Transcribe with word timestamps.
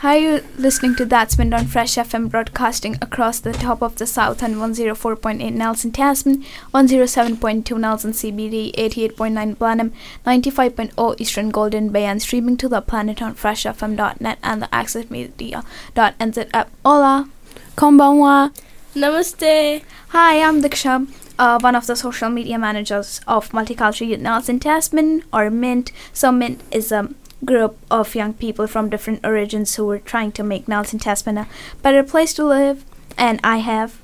Hi, 0.00 0.16
you're 0.16 0.40
listening 0.56 0.96
to 0.96 1.04
That's 1.04 1.36
Been 1.36 1.52
on 1.52 1.66
Fresh 1.66 1.96
FM 1.96 2.30
broadcasting 2.30 2.96
across 3.02 3.38
the 3.38 3.52
top 3.52 3.82
of 3.82 3.96
the 3.96 4.06
South 4.06 4.42
and 4.42 4.54
104.8 4.54 5.52
Nelson 5.52 5.92
Tasman, 5.92 6.42
107.2 6.72 7.78
Nelson 7.78 8.12
CBD, 8.12 8.74
88.9 8.76 9.58
Blenheim, 9.58 9.92
95.0 10.24 11.20
Eastern 11.20 11.50
Golden 11.50 11.90
Bay, 11.90 12.06
and 12.06 12.22
streaming 12.22 12.56
to 12.56 12.66
the 12.66 12.80
planet 12.80 13.20
on 13.20 13.34
freshfm.net 13.34 14.38
and 14.42 14.62
the 14.62 14.68
accessmedia.nz 14.68 16.50
app. 16.54 16.70
Hola! 16.82 17.28
Konbanwa. 17.76 18.54
Namaste. 18.94 19.82
Hi, 20.08 20.40
I'm 20.40 20.62
Diksha, 20.62 21.12
uh, 21.38 21.58
one 21.60 21.74
of 21.74 21.86
the 21.86 21.94
social 21.94 22.30
media 22.30 22.58
managers 22.58 23.20
of 23.28 23.50
Multicultural 23.50 24.08
Youth 24.08 24.20
Nelson 24.20 24.60
Tasman, 24.60 25.24
or 25.30 25.50
MINT. 25.50 25.92
So, 26.14 26.32
MINT 26.32 26.62
is 26.70 26.90
a 26.90 27.10
group 27.44 27.76
of 27.90 28.14
young 28.14 28.34
people 28.34 28.66
from 28.66 28.90
different 28.90 29.24
origins 29.24 29.74
who 29.76 29.86
were 29.86 29.98
trying 29.98 30.32
to 30.32 30.42
make 30.42 30.68
Nelson 30.68 30.98
Tasman 30.98 31.38
a 31.38 31.48
better 31.82 32.02
place 32.02 32.34
to 32.34 32.44
live. 32.44 32.84
And 33.16 33.40
I 33.42 33.58
have 33.58 34.00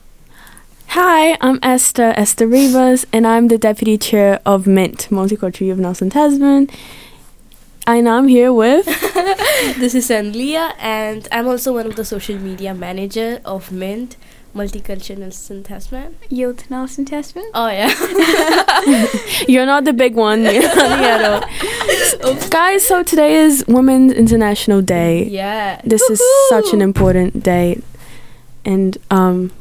Hi, 0.89 1.37
I'm 1.41 1.59
Esther, 1.63 2.15
Esther 2.17 2.47
Rivas, 2.47 3.05
and 3.13 3.27
I'm 3.27 3.49
the 3.49 3.59
deputy 3.59 3.99
chair 3.99 4.41
of 4.47 4.67
MINT, 4.67 5.09
Multicultural 5.11 5.73
of 5.73 5.79
Nelson 5.79 6.09
Tasman. 6.11 6.71
And 7.87 8.09
I'm 8.09 8.29
here 8.29 8.53
with. 8.53 8.87
This 9.79 9.95
is 9.95 10.09
Anlia, 10.09 10.75
and 10.79 11.29
I'm 11.31 11.49
also 11.49 11.75
one 11.75 11.87
of 11.87 11.97
the 11.97 12.05
social 12.05 12.39
media 12.39 12.73
manager 12.73 13.41
of 13.45 13.71
Mint 13.71 14.17
Multicultural 14.57 15.19
Nelson 15.19 15.63
Tasman. 15.63 16.17
Youth 16.31 16.71
Nelson 16.71 17.05
Tasman. 17.05 17.49
Oh 17.55 17.69
yeah. 17.69 17.93
You're 19.49 19.67
not 19.67 19.85
the 19.85 19.93
big 19.93 20.15
one. 20.15 20.43
You're 20.55 20.63
not 20.63 20.99
the 20.99 21.11
other. 22.31 22.49
Guys, 22.51 22.87
so 22.87 23.03
today 23.03 23.37
is 23.37 23.65
Women's 23.69 24.13
International 24.13 24.81
Day. 24.81 25.25
yeah. 25.25 25.81
This 25.85 26.03
is 26.11 26.23
such 26.49 26.73
an 26.73 26.81
important 26.81 27.43
day. 27.43 27.81
And 28.65 28.97
um, 29.11 29.53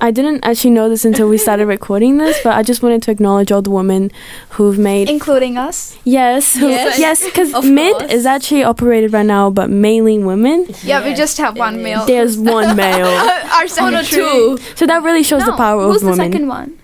I 0.00 0.10
didn't 0.12 0.44
actually 0.44 0.70
know 0.70 0.88
this 0.88 1.04
until 1.04 1.28
we 1.28 1.38
started 1.38 1.66
recording 1.76 2.18
this, 2.18 2.38
but 2.44 2.52
I 2.54 2.62
just 2.62 2.82
wanted 2.82 3.02
to 3.02 3.10
acknowledge 3.10 3.50
all 3.50 3.62
the 3.62 3.70
women 3.70 4.10
who've 4.50 4.78
made 4.78 5.10
Including 5.10 5.58
us. 5.58 5.96
Yes, 6.04 6.54
who- 6.54 6.68
Yes. 6.68 6.98
yes, 6.98 7.24
because 7.24 7.52
Of 7.52 7.64
Mint 7.64 7.98
course. 7.98 8.12
is 8.12 8.24
actually 8.24 8.62
operated 8.62 9.12
right 9.12 9.26
now, 9.26 9.50
but 9.50 9.70
mainly 9.70 10.18
women. 10.18 10.66
Yeah, 10.84 11.04
we 11.04 11.14
just 11.14 11.38
have 11.38 11.56
one 11.58 11.76
is. 11.76 11.82
male. 11.82 12.06
There's 12.06 12.38
one 12.38 12.76
male, 12.84 13.06
Our 13.06 13.66
Oh 13.80 13.90
no, 13.90 14.02
two. 14.02 14.58
so 14.76 14.86
that 14.86 15.02
really 15.02 15.22
shows 15.24 15.44
the 15.44 15.50
No, 15.50 15.56
power 15.56 15.82
who's 15.90 16.02
the 16.02 16.14
second 16.14 16.46
one? 16.46 16.78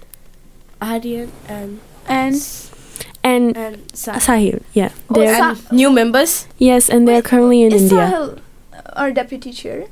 Aryan 0.83 1.31
and 1.49 1.79
And 2.09 2.37
And 3.25 3.57
and 3.57 3.79
Sa- 3.97 4.21
Sahil, 4.21 4.61
yeah, 4.75 4.91
Oh, 5.09 5.15
they're 5.15 5.37
Sa- 5.39 5.57
new 5.73 5.89
members. 5.91 6.47
yes, 6.59 6.91
and 6.91 7.09
they're 7.09 7.23
Wait, 7.25 7.31
currently 7.31 7.63
in 7.63 7.73
is 7.73 7.83
India. 7.89 8.05
Sahil 8.11 8.39
our 8.97 9.11
deputy 9.11 9.51
chair? 9.53 9.87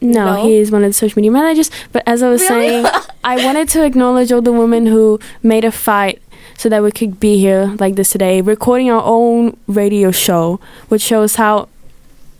No, 0.00 0.34
No. 0.36 0.44
he 0.44 0.56
is 0.56 0.70
one 0.70 0.82
of 0.84 0.90
the 0.90 0.94
social 0.94 1.16
media 1.16 1.30
managers. 1.30 1.70
But 1.92 2.02
as 2.06 2.22
I 2.22 2.28
was 2.30 2.42
Really? 2.42 2.82
saying, 2.82 2.86
I 3.24 3.44
wanted 3.44 3.68
to 3.70 3.84
acknowledge 3.84 4.32
all 4.32 4.42
the 4.42 4.52
women 4.52 4.86
who 4.86 5.18
made 5.42 5.64
a 5.64 5.72
fight 5.72 6.20
so 6.58 6.68
that 6.68 6.82
we 6.82 6.92
could 6.92 7.18
be 7.18 7.38
here 7.38 7.74
like 7.80 7.94
this 7.96 8.10
today, 8.10 8.40
recording 8.40 8.90
our 8.90 9.02
own 9.04 9.56
radio 9.66 10.10
show, 10.10 10.60
which 10.88 11.02
shows 11.02 11.36
how 11.36 11.68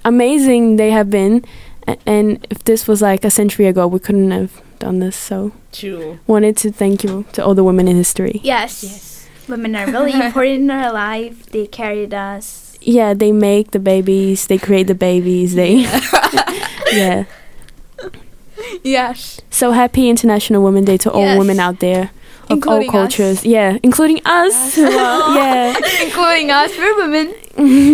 amazing 0.05 0.77
they 0.77 0.91
have 0.91 1.11
been. 1.11 1.45
And 2.07 2.47
if 2.51 2.65
this 2.65 2.87
was 2.89 3.03
like 3.03 3.25
a 3.25 3.31
century 3.31 3.67
ago, 3.67 3.87
we 3.87 3.99
couldn't 3.99 4.31
have 4.31 4.61
done 4.79 5.01
this. 5.01 5.17
So, 5.17 5.53
True. 5.73 6.19
wanted 6.27 6.57
to 6.59 6.73
thank 6.73 7.05
you 7.05 7.25
to 7.33 7.45
all 7.45 7.55
the 7.55 7.65
women 7.65 7.89
in 7.89 7.97
history. 7.97 8.41
Yes. 8.43 8.83
Yes. 8.85 9.29
Women 9.49 9.77
are 9.77 9.87
really 9.91 10.13
important 10.27 10.61
in 10.65 10.71
our 10.71 10.93
life. 10.93 11.47
They 11.47 11.67
carried 11.67 12.15
us. 12.15 12.77
Yeah, 12.81 13.15
they 13.15 13.33
make 13.33 13.71
the 13.73 13.79
babies, 13.79 14.47
they 14.47 14.59
create 14.59 14.87
the 14.87 14.95
babies, 14.95 15.55
they. 15.55 15.77
yeah. 16.93 17.25
Yes. 18.83 19.41
So 19.51 19.73
happy 19.73 20.09
International 20.09 20.63
Women 20.63 20.85
Day 20.85 20.97
to 20.99 21.11
all 21.11 21.23
Yes. 21.23 21.39
women 21.39 21.59
out 21.61 21.81
there 21.81 22.11
of 22.45 22.51
Including 22.51 22.89
all 22.89 22.93
cultures. 22.93 23.45
Yeah, 23.45 23.79
including 23.83 24.21
us. 24.25 24.75
who 24.77 24.83
yeah. 24.91 25.75
Including 26.03 26.51
us. 26.51 26.77
We're 26.77 26.97
women. 26.97 27.35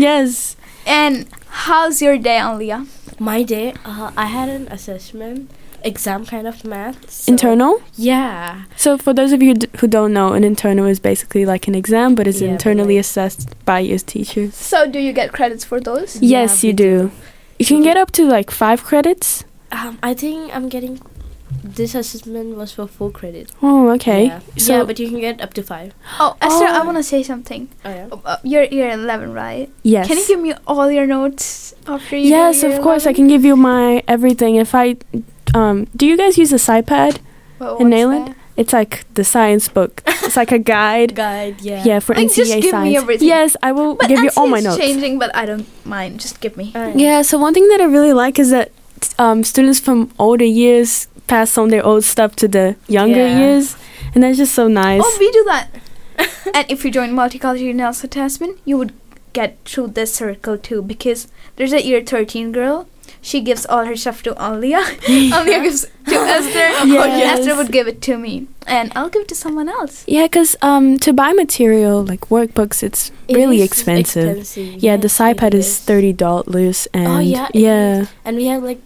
yes. 0.00 0.56
And 0.86 1.26
how's 1.48 2.02
your 2.02 2.18
day, 2.18 2.40
Alia? 2.40 2.86
My 3.18 3.42
day, 3.42 3.74
uh, 3.84 4.10
I 4.16 4.26
had 4.26 4.48
an 4.48 4.66
assessment 4.68 5.50
exam 5.84 6.26
kind 6.26 6.46
of 6.46 6.64
math. 6.64 7.08
so- 7.10 7.30
Internal. 7.30 7.80
Yeah. 7.96 8.64
So 8.76 8.98
for 8.98 9.12
those 9.14 9.32
of 9.32 9.42
you 9.42 9.48
who 9.50 9.54
d- 9.54 9.68
who 9.78 9.86
don't 9.86 10.12
know, 10.12 10.32
an 10.32 10.42
internal 10.44 10.86
is 10.86 10.98
basically 11.00 11.44
like 11.46 11.68
an 11.68 11.74
exam, 11.74 12.14
but 12.14 12.26
it's 12.26 12.40
Yeah, 12.40 12.48
but 12.48 12.52
internally 12.52 12.96
like- 12.96 13.00
assessed 13.04 13.48
by 13.64 13.80
your 13.80 13.98
teachers. 13.98 14.54
So, 14.54 14.90
do 14.90 14.98
you 14.98 15.12
get 15.12 15.32
credits 15.32 15.64
for 15.64 15.78
those? 15.80 16.16
Yeah, 16.20 16.40
yes, 16.42 16.64
you 16.64 16.68
we 16.70 16.72
do. 16.74 17.10
You 17.58 17.66
can 17.66 17.82
get 17.82 17.96
up 17.96 18.10
to 18.12 18.24
like 18.26 18.50
five 18.50 18.82
credits. 18.84 19.44
Um, 19.72 19.98
I 20.02 20.14
think 20.14 20.54
I'm 20.54 20.68
getting. 20.68 21.00
This 21.64 21.96
assessment 21.96 22.56
was 22.56 22.70
for 22.72 22.86
full 22.86 23.10
credit. 23.10 23.50
Oh, 23.60 23.90
okay. 23.90 24.26
Yeah. 24.26 24.40
So 24.56 24.78
yeah, 24.78 24.84
but 24.84 24.98
you 25.00 25.08
can 25.10 25.18
get 25.20 25.40
up 25.40 25.52
to 25.54 25.62
five. 25.64 25.94
Oh, 26.20 26.36
Esther, 26.40 26.64
I 26.66 26.78
Oh. 26.80 26.84
want 26.84 26.96
to 26.96 27.02
say 27.02 27.24
something. 27.24 27.68
Oh 27.84 27.90
yeah. 27.90 28.06
Uh, 28.24 28.36
you're 28.44 28.64
you're 28.64 28.90
11, 28.90 29.32
right? 29.32 29.68
yes. 29.82 30.06
Can 30.06 30.16
you 30.18 30.26
give 30.28 30.38
me 30.40 30.54
all 30.66 30.90
your 30.90 31.06
notes 31.06 31.74
after 31.88 32.16
you? 32.16 32.28
Yes, 32.30 32.62
your 32.62 32.72
of 32.72 32.80
course. 32.82 33.04
I 33.06 33.12
can 33.12 33.26
give 33.26 33.44
you 33.44 33.56
my 33.56 34.02
everything. 34.06 34.56
If 34.56 34.74
I, 34.76 34.96
um, 35.54 35.86
do 35.96 36.06
you 36.06 36.16
guys 36.16 36.38
use 36.38 36.52
a 36.52 36.56
SciPad? 36.62 37.18
Well, 37.58 37.78
in 37.78 37.90
what's 37.90 37.94
Nayland? 37.98 38.26
that? 38.28 38.36
It's 38.56 38.72
like 38.72 39.04
the 39.14 39.24
science 39.24 39.68
book. 39.68 40.02
It's 40.06 40.36
like 40.36 40.52
a 40.52 40.58
guide. 40.76 41.16
Guide. 41.16 41.60
Yeah. 41.62 41.82
Yeah, 41.84 41.98
for 41.98 42.14
Like, 42.14 42.28
NCEA 42.28 42.36
just 42.36 42.52
give 42.52 42.64
me 42.64 42.70
science. 42.70 42.96
everything. 42.96 43.26
Yes, 43.28 43.56
I 43.62 43.72
will 43.72 43.96
But 43.96 44.06
give 44.08 44.20
you 44.22 44.30
all 44.36 44.46
NCEA 44.46 44.50
my 44.50 44.58
is 44.58 44.64
notes. 44.64 44.78
changing, 44.78 45.18
but 45.18 45.34
I 45.34 45.46
don't 45.46 45.66
mind. 45.84 46.20
Just 46.20 46.40
give 46.40 46.56
me. 46.56 46.70
Alright. 46.76 46.94
Yeah, 46.96 47.22
so 47.22 47.38
one 47.38 47.54
thing 47.54 47.66
that 47.70 47.80
I 47.80 47.84
really 47.90 48.12
like 48.12 48.38
is 48.38 48.50
that 48.50 48.70
um, 49.18 49.44
students 49.44 49.80
from 49.80 50.10
older 50.18 50.44
years 50.44 51.08
pass 51.26 51.56
on 51.58 51.68
their 51.68 51.84
old 51.84 52.04
stuff 52.04 52.34
to 52.36 52.48
the 52.48 52.76
younger 52.88 53.16
Yeah. 53.26 53.38
years, 53.38 53.76
and 54.14 54.22
that's 54.22 54.38
just 54.38 54.54
so 54.54 54.66
nice. 54.68 55.02
Oh, 55.04 55.16
we 55.20 55.30
do 55.30 55.44
that. 55.44 55.68
and 56.54 56.66
if 56.70 56.84
you 56.84 56.90
join 56.90 57.10
multicultural 57.12 57.74
Nelson 57.74 58.10
Tasman, 58.10 58.56
you 58.64 58.76
would 58.78 58.92
get 59.32 59.56
through 59.64 59.88
this 59.88 60.12
circle 60.14 60.58
too 60.58 60.82
because 60.82 61.28
there's 61.56 61.72
a 61.72 61.82
year 61.82 62.02
13 62.02 62.52
girl. 62.52 62.86
She 63.22 63.40
gives 63.42 63.66
all 63.66 63.84
her 63.84 63.96
stuff 63.96 64.22
to 64.22 64.32
Alia. 64.40 64.80
Alia 65.08 65.60
gives 65.66 65.82
to 66.08 66.14
Esther. 66.16 66.86
Yes. 66.88 67.40
Esther 67.40 67.54
would 67.56 67.70
give 67.70 67.86
it 67.86 68.00
to 68.02 68.16
me. 68.16 68.46
And 68.66 68.90
I'll 68.96 69.10
give 69.10 69.22
it 69.22 69.28
to 69.28 69.34
someone 69.34 69.68
else. 69.68 70.04
yeah, 70.08 70.24
because 70.24 70.56
um, 70.62 70.98
to 71.00 71.12
buy 71.12 71.32
material 71.32 72.02
like 72.02 72.22
workbooks, 72.30 72.82
it's 72.82 73.12
It 73.28 73.36
really 73.36 73.60
expensive. 73.62 74.38
expensive. 74.38 74.82
Yeah, 74.82 74.96
the 74.96 75.08
SciPad 75.08 75.52
is 75.54 75.78
thirty 75.78 76.12
dollars, 76.14 76.88
and 76.94 77.06
Oh 77.06 77.18
yeah. 77.20 77.48
yeah. 77.52 78.06
And 78.24 78.36
we 78.36 78.46
have 78.46 78.62
like 78.62 78.80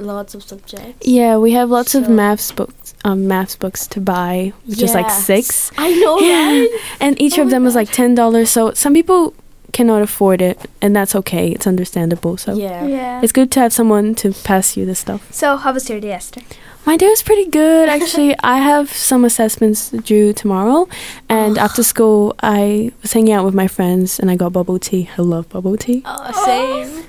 lots 0.00 0.34
of 0.34 0.42
subjects. 0.42 1.06
yeah, 1.06 1.36
we 1.36 1.52
have 1.52 1.70
lots 1.70 1.94
of 1.94 2.04
So- 2.06 2.10
maths 2.10 2.52
books, 2.52 2.94
um, 3.04 3.26
maths 3.28 3.56
books 3.56 3.86
to 3.88 4.00
buy, 4.00 4.52
which 4.66 4.82
is 4.82 4.94
like 4.94 5.10
six, 5.10 5.70
I 5.78 5.90
know, 6.00 6.18
Yeah. 6.20 6.46
right? 6.50 6.68
and 7.00 7.20
each 7.20 7.38
Oh 7.38 7.42
of 7.42 7.50
them 7.50 7.66
is 7.66 7.74
God. 7.74 7.80
like 7.80 7.92
ten 7.92 8.14
dollars. 8.14 8.50
So 8.50 8.72
some 8.74 8.94
people 8.94 9.34
cannot 9.72 10.00
afford 10.02 10.40
it, 10.40 10.58
and 10.80 10.96
that's 10.96 11.14
okay. 11.14 11.50
It's 11.50 11.66
understandable. 11.66 12.36
So 12.38 12.54
Yeah. 12.54 12.86
Yeah. 12.86 13.20
it's 13.22 13.32
good 13.32 13.50
to 13.52 13.60
have 13.60 13.72
someone 13.72 14.14
to 14.16 14.32
pass 14.32 14.76
you 14.76 14.86
the 14.86 14.94
stuff. 14.94 15.20
so, 15.30 15.56
how 15.56 15.72
was 15.72 15.88
your 15.90 16.00
day, 16.00 16.12
Esther? 16.12 16.40
My 16.86 16.96
day 16.96 17.08
was 17.08 17.22
pretty 17.22 17.44
good 17.50 17.88
actually. 17.96 18.34
I 18.42 18.58
have 18.58 18.90
some 18.90 19.24
assessments 19.26 19.90
due 19.90 20.32
tomorrow, 20.32 20.88
and 21.28 21.58
after 21.58 21.82
school, 21.82 22.34
I 22.42 22.92
was 23.02 23.12
hanging 23.12 23.34
out 23.34 23.44
with 23.44 23.54
my 23.54 23.68
friends 23.68 24.18
and 24.18 24.30
I 24.30 24.36
got 24.36 24.52
bubble 24.54 24.78
tea. 24.78 25.10
I 25.18 25.22
love 25.22 25.48
bubble 25.50 25.76
tea. 25.76 26.02
Oh, 26.06 26.32
same. 26.46 27.04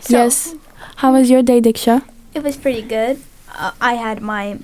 So, 0.00 0.16
yes. 0.16 0.54
How 1.00 1.12
was 1.12 1.30
your 1.30 1.42
day, 1.42 1.60
Diksha? 1.60 2.04
It 2.34 2.42
was 2.42 2.56
pretty 2.56 2.82
good. 2.82 3.20
Uh, 3.54 3.72
I 3.80 3.94
had 3.94 4.20
my 4.20 4.58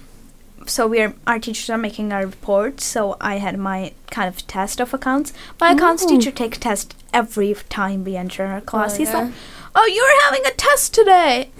so 0.67 0.87
we're 0.87 1.15
our 1.27 1.38
teachers 1.38 1.71
are 1.71 1.79
making 1.79 2.12
our 2.12 2.27
reports. 2.27 2.85
So 2.85 3.17
I 3.21 3.38
had 3.38 3.59
my 3.59 3.93
kind 4.11 4.29
of 4.29 4.47
test 4.47 4.81
of 4.81 4.93
accounts. 4.93 5.33
My 5.61 5.73
accounts 5.73 6.05
Oh. 6.05 6.09
teacher 6.09 6.31
takes 6.31 6.59
test 6.59 6.94
every 7.15 7.55
time 7.69 8.05
we 8.05 8.17
enter 8.17 8.44
our 8.44 8.61
class. 8.61 8.94
Oh, 8.94 8.99
he's 8.99 9.09
yeah. 9.11 9.19
like, 9.19 9.33
"Oh, 9.75 9.87
you're 9.87 10.23
having 10.25 10.44
a 10.47 10.50
test 10.50 10.93
today," 10.94 11.50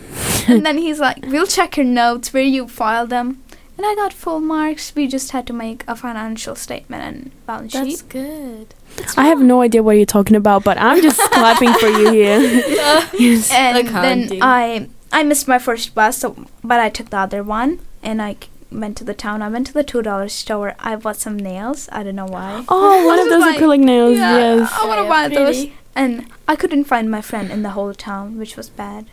and 0.49 0.67
then 0.67 0.79
he's 0.79 1.01
like, 1.01 1.25
"We'll 1.27 1.47
check 1.47 1.77
your 1.79 1.87
notes 1.87 2.33
where 2.35 2.43
you 2.43 2.69
filed 2.69 3.11
them." 3.11 3.43
And 3.77 3.85
I 3.85 3.95
got 3.95 4.13
full 4.13 4.41
marks. 4.41 4.95
We 4.95 5.07
just 5.07 5.33
had 5.33 5.47
to 5.49 5.53
make 5.53 5.85
a 5.87 5.95
financial 5.95 6.55
statement 6.57 7.03
and 7.03 7.31
balance 7.47 7.75
That's 7.75 7.87
sheet. 7.87 8.03
That's 8.09 9.15
good. 9.15 9.19
I 9.19 9.27
have 9.27 9.41
no 9.41 9.61
idea 9.61 9.83
what 9.83 9.97
you're 9.97 10.07
talking 10.07 10.37
about, 10.37 10.65
but 10.65 10.79
I'm 10.79 11.03
just 11.03 11.21
clapping 11.33 11.73
for 11.75 11.89
you 11.89 12.11
here. 12.11 12.41
yes. 13.19 13.51
and 13.53 13.77
Accounting. 13.87 14.29
then 14.29 14.39
I 14.43 14.89
I 15.13 15.23
missed 15.23 15.47
my 15.47 15.59
first 15.59 15.95
bus, 15.95 16.19
so 16.19 16.35
but 16.65 16.81
I 16.81 16.89
took 16.89 17.11
the 17.11 17.19
other 17.19 17.43
one, 17.43 17.81
and 18.03 18.23
I 18.23 18.37
went 18.73 18.97
to 18.99 19.05
the 19.05 19.15
town. 19.15 19.43
I 19.43 19.49
went 19.49 19.67
to 19.69 19.73
the 19.75 19.85
two 19.85 20.01
dollar 20.03 20.29
store. 20.29 20.75
I 20.81 20.97
bought 20.97 21.17
some 21.17 21.37
nails. 21.39 21.89
I 21.93 22.03
don't 22.03 22.17
know 22.17 22.27
why. 22.27 22.65
Oh, 22.69 23.07
one 23.07 23.19
of 23.19 23.29
those 23.29 23.43
like- 23.43 23.59
acrylic 23.61 23.81
nails. 23.81 24.17
Yes. 24.17 24.71
I 24.73 24.87
want 24.87 24.99
to 25.01 25.05
Yeah, 25.05 25.09
buy 25.11 25.29
those. 25.29 25.67
And 25.95 26.27
I 26.49 26.57
couldn't 26.57 26.85
find 26.85 27.11
my 27.11 27.21
friend 27.23 27.51
in 27.51 27.63
the 27.63 27.71
whole 27.71 27.93
town, 27.95 28.39
which 28.39 28.57
was 28.57 28.69
bad. 28.71 29.07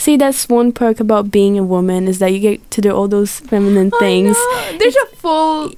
See, 0.00 0.16
that's 0.16 0.48
one 0.48 0.72
perk 0.72 0.98
about 0.98 1.30
being 1.30 1.58
a 1.58 1.62
woman 1.62 2.08
is 2.08 2.18
that 2.20 2.32
you 2.32 2.40
get 2.40 2.70
to 2.72 2.80
do 2.80 2.90
all 2.90 3.06
those 3.06 3.38
feminine 3.40 3.90
things. 4.00 4.36
I 4.38 4.70
know. 4.72 4.78
There's 4.78 4.96
a 4.96 5.06
full 5.16 5.72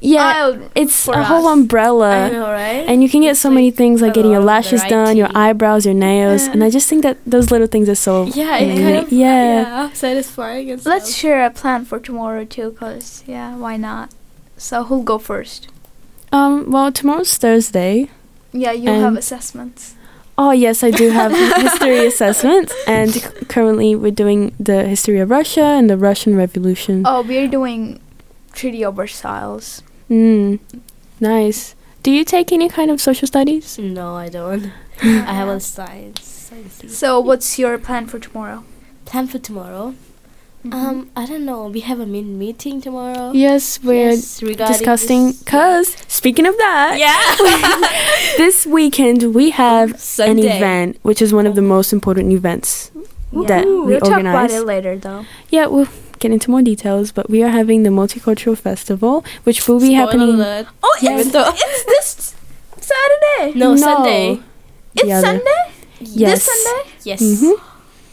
Yeah, 0.00 0.24
aisle 0.24 0.70
it's 0.74 1.04
for 1.04 1.14
a 1.14 1.24
whole 1.24 1.46
us. 1.46 1.50
I 1.50 1.52
umbrella. 1.52 2.30
know, 2.30 2.50
right? 2.50 2.86
And 2.88 3.02
you 3.02 3.08
can 3.10 3.20
get 3.22 3.32
It's 3.32 3.40
so 3.40 3.50
many 3.50 3.70
things 3.70 4.00
like 4.00 4.14
getting 4.14 4.30
your 4.30 4.40
lot 4.40 4.64
of 4.64 4.64
lashes 4.72 4.82
done, 4.84 5.16
your 5.16 5.28
eyebrows, 5.34 5.84
your 5.84 5.94
nails, 5.94 6.46
Yeah. 6.46 6.52
and 6.52 6.62
I 6.64 6.70
just 6.70 6.88
think 6.88 7.02
that 7.02 7.18
those 7.26 7.50
little 7.50 7.66
things 7.66 7.88
are 7.88 7.96
so 7.96 8.26
yeah, 8.32 8.56
it 8.58 8.78
kind 8.80 8.96
of 9.04 9.12
yeah. 9.12 9.60
yeah, 9.62 9.92
satisfying 9.92 10.70
and 10.70 10.86
Let's 10.86 11.10
stuff. 11.10 11.18
share 11.20 11.44
a 11.44 11.50
plan 11.50 11.84
for 11.84 11.98
tomorrow 11.98 12.44
too, 12.44 12.72
cause 12.78 13.24
yeah, 13.26 13.56
why 13.56 13.76
not? 13.76 14.10
So 14.56 14.84
who'll 14.84 15.02
go 15.02 15.18
first? 15.18 15.68
Um. 16.32 16.70
Well, 16.70 16.92
tomorrow's 16.92 17.36
Thursday. 17.36 18.08
Yeah, 18.52 18.72
you 18.72 18.88
have 18.90 19.16
assessments. 19.16 19.94
Oh 20.40 20.52
yes, 20.52 20.84
I 20.84 20.92
do 20.92 21.10
have 21.10 21.32
history 21.32 22.06
assessments, 22.06 22.72
and 22.86 23.12
currently 23.48 23.96
we're 23.96 24.12
doing 24.12 24.54
the 24.60 24.84
history 24.84 25.18
of 25.18 25.30
Russia 25.30 25.64
and 25.64 25.90
the 25.90 25.96
Russian 25.96 26.36
Revolution. 26.36 27.02
Oh, 27.04 27.22
we're 27.22 27.48
doing 27.48 28.00
Treaty 28.52 28.84
of 28.84 28.94
Versailles. 28.94 29.82
Mm, 30.08 30.60
nice. 31.18 31.74
Do 32.04 32.12
you 32.12 32.24
take 32.24 32.52
any 32.52 32.68
kind 32.68 32.90
of 32.92 33.00
social 33.00 33.26
studies? 33.26 33.78
No, 33.80 34.14
I 34.14 34.28
don't. 34.28 34.70
I 35.02 35.34
have 35.34 35.48
a 35.48 35.58
science. 35.58 36.22
science 36.22 36.96
So, 36.96 37.18
what's 37.18 37.58
your 37.58 37.76
plan 37.76 38.06
for 38.06 38.20
tomorrow? 38.20 38.64
plan 39.04 39.26
for 39.26 39.38
tomorrow. 39.38 39.94
Mm-hmm. 40.70 40.86
Um, 40.86 41.10
I 41.16 41.26
don't 41.26 41.44
know. 41.44 41.66
We 41.68 41.80
have 41.80 42.00
a 42.00 42.06
Mint 42.06 42.28
meeting 42.28 42.80
tomorrow. 42.80 43.32
Yes, 43.32 43.80
we're 43.82 44.10
Yes, 44.10 44.38
discussing. 44.40 45.34
Cause 45.46 45.96
speaking 46.08 46.46
of 46.46 46.56
that, 46.58 46.96
yeah, 46.98 48.36
this 48.36 48.66
weekend 48.66 49.34
we 49.34 49.50
have 49.50 49.90
an 50.18 50.38
event, 50.38 50.98
which 51.02 51.22
is 51.22 51.32
one 51.32 51.46
of 51.46 51.54
the 51.54 51.62
most 51.62 51.92
important 51.92 52.32
events 52.32 52.90
that 53.46 53.64
Ooh, 53.64 53.84
we 53.84 53.92
we'll 53.92 54.00
talk 54.00 54.20
about 54.20 54.50
it 54.50 54.62
later, 54.64 54.96
though. 54.96 55.24
Yeah, 55.50 55.66
we'll 55.66 55.88
get 56.18 56.32
into 56.32 56.50
more 56.50 56.62
details, 56.62 57.12
but 57.12 57.28
we 57.30 57.42
are 57.42 57.50
having 57.50 57.82
the 57.82 57.90
multicultural 57.90 58.56
festival, 58.56 59.24
which 59.44 59.68
will 59.68 59.78
be 59.80 59.94
Spoiler 59.94 60.00
happening. 60.06 60.34
alert. 60.34 60.66
Oh, 60.82 60.98
Yes. 61.00 61.26
it's, 61.26 61.34
it's 61.62 61.84
this 61.84 62.34
Saturday. 62.80 63.58
No, 63.58 63.76
Sunday. 63.76 64.40
It's. 64.96 65.20
Sunday. 65.20 65.72
Yes. 66.00 66.46
This 66.46 66.64
Sunday. 66.64 66.90
Yes. 67.04 67.22
Mhm. 67.22 67.60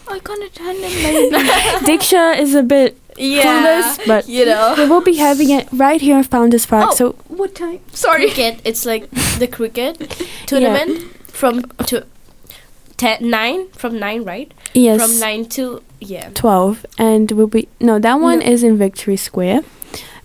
I 0.07 0.19
can't 0.19 0.43
attend 0.43 0.77
it. 0.81 0.93
Maybe. 1.03 1.35
Diksha 1.97 2.37
is 2.39 2.53
a 2.55 2.63
bit 2.63 2.97
Yeah. 3.17 3.43
clueless, 3.43 4.05
but 4.07 4.27
you 4.27 4.45
know. 4.45 4.75
we 4.77 4.85
will 4.87 5.01
be 5.01 5.15
having 5.15 5.49
it 5.49 5.67
right 5.71 6.01
here 6.01 6.17
in 6.17 6.23
Founders 6.23 6.65
Park. 6.65 6.89
Oh. 6.91 6.95
So 6.95 7.11
what 7.27 7.55
time? 7.55 7.79
Sorry. 7.93 8.27
cricket. 8.27 8.59
It's 8.63 8.85
like 8.85 9.09
the 9.39 9.47
cricket 9.47 9.97
tournament 10.45 11.01
from 11.27 11.61
to 11.87 12.05
ten, 12.97 13.29
nine 13.29 13.67
from 13.71 13.99
nine, 13.99 14.23
right? 14.23 14.53
yes, 14.73 15.01
From 15.01 15.19
nine 15.19 15.45
to 15.57 15.81
yeah. 15.99 16.29
twelve, 16.33 16.85
and 16.97 17.31
we'll 17.31 17.47
be 17.47 17.67
no. 17.79 17.99
That 17.99 18.19
one 18.19 18.39
No. 18.39 18.45
is 18.45 18.63
in 18.63 18.77
Victory 18.77 19.17
Square, 19.17 19.61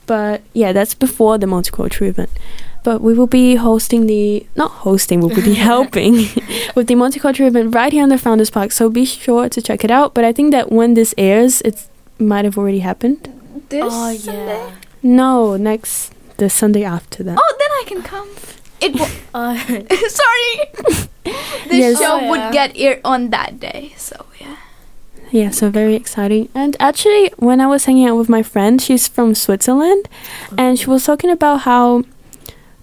but 0.06 0.42
yeah, 0.52 0.72
that's 0.72 0.94
before 0.94 1.38
the 1.38 1.46
multicultural 1.46 2.08
event. 2.08 2.30
But 2.82 3.00
we 3.02 3.12
will 3.14 3.26
be 3.26 3.56
hosting 3.56 4.06
the 4.06 4.46
not 4.56 4.70
hosting, 4.70 5.20
we'll 5.20 5.34
be 5.34 5.54
helping 5.72 6.12
with 6.74 6.86
the 6.86 6.94
multicultural 6.94 7.48
event 7.48 7.74
right 7.74 7.92
here 7.92 8.02
in 8.02 8.08
the 8.08 8.18
Founders 8.18 8.50
Park. 8.50 8.72
So 8.72 8.88
be 8.88 9.04
sure 9.04 9.48
to 9.48 9.60
check 9.62 9.84
it 9.84 9.90
out. 9.90 10.14
But 10.14 10.24
I 10.24 10.32
think 10.32 10.52
that 10.52 10.70
when 10.72 10.94
this 10.94 11.14
airs, 11.18 11.60
it 11.62 11.86
might 12.18 12.44
have 12.44 12.56
already 12.58 12.80
happened. 12.80 13.28
This 13.68 13.84
oh 13.86 14.14
Sunday. 14.16 14.46
yeah. 14.46 14.74
No, 15.02 15.56
next 15.56 16.12
the 16.38 16.48
Sunday 16.50 16.84
after 16.84 17.22
that. 17.22 17.38
Oh, 17.38 17.56
then 17.58 17.70
I 17.70 17.84
can 17.86 18.02
come. 18.02 18.28
It. 18.80 18.92
W- 18.94 19.14
Uh, 19.34 19.54
sorry. 20.08 20.52
the 21.68 21.76
Yes. 21.76 21.98
show 21.98 22.12
Oh, 22.14 22.18
yeah. 22.20 22.30
would 22.30 22.52
get 22.52 22.76
aired 22.76 23.00
on 23.04 23.30
that 23.30 23.60
day. 23.60 23.92
So 23.96 24.26
yeah. 24.40 24.56
Yeah, 25.30 25.50
so 25.50 25.70
very 25.70 25.94
exciting. 25.94 26.48
And 26.54 26.76
actually, 26.80 27.30
when 27.38 27.60
I 27.60 27.66
was 27.68 27.84
hanging 27.84 28.06
out 28.08 28.16
with 28.16 28.28
my 28.28 28.42
friend, 28.42 28.82
she's 28.82 29.06
from 29.06 29.34
Switzerland, 29.36 30.08
and 30.58 30.76
she 30.78 30.86
was 30.90 31.04
talking 31.04 31.30
about 31.30 31.58
how 31.60 32.02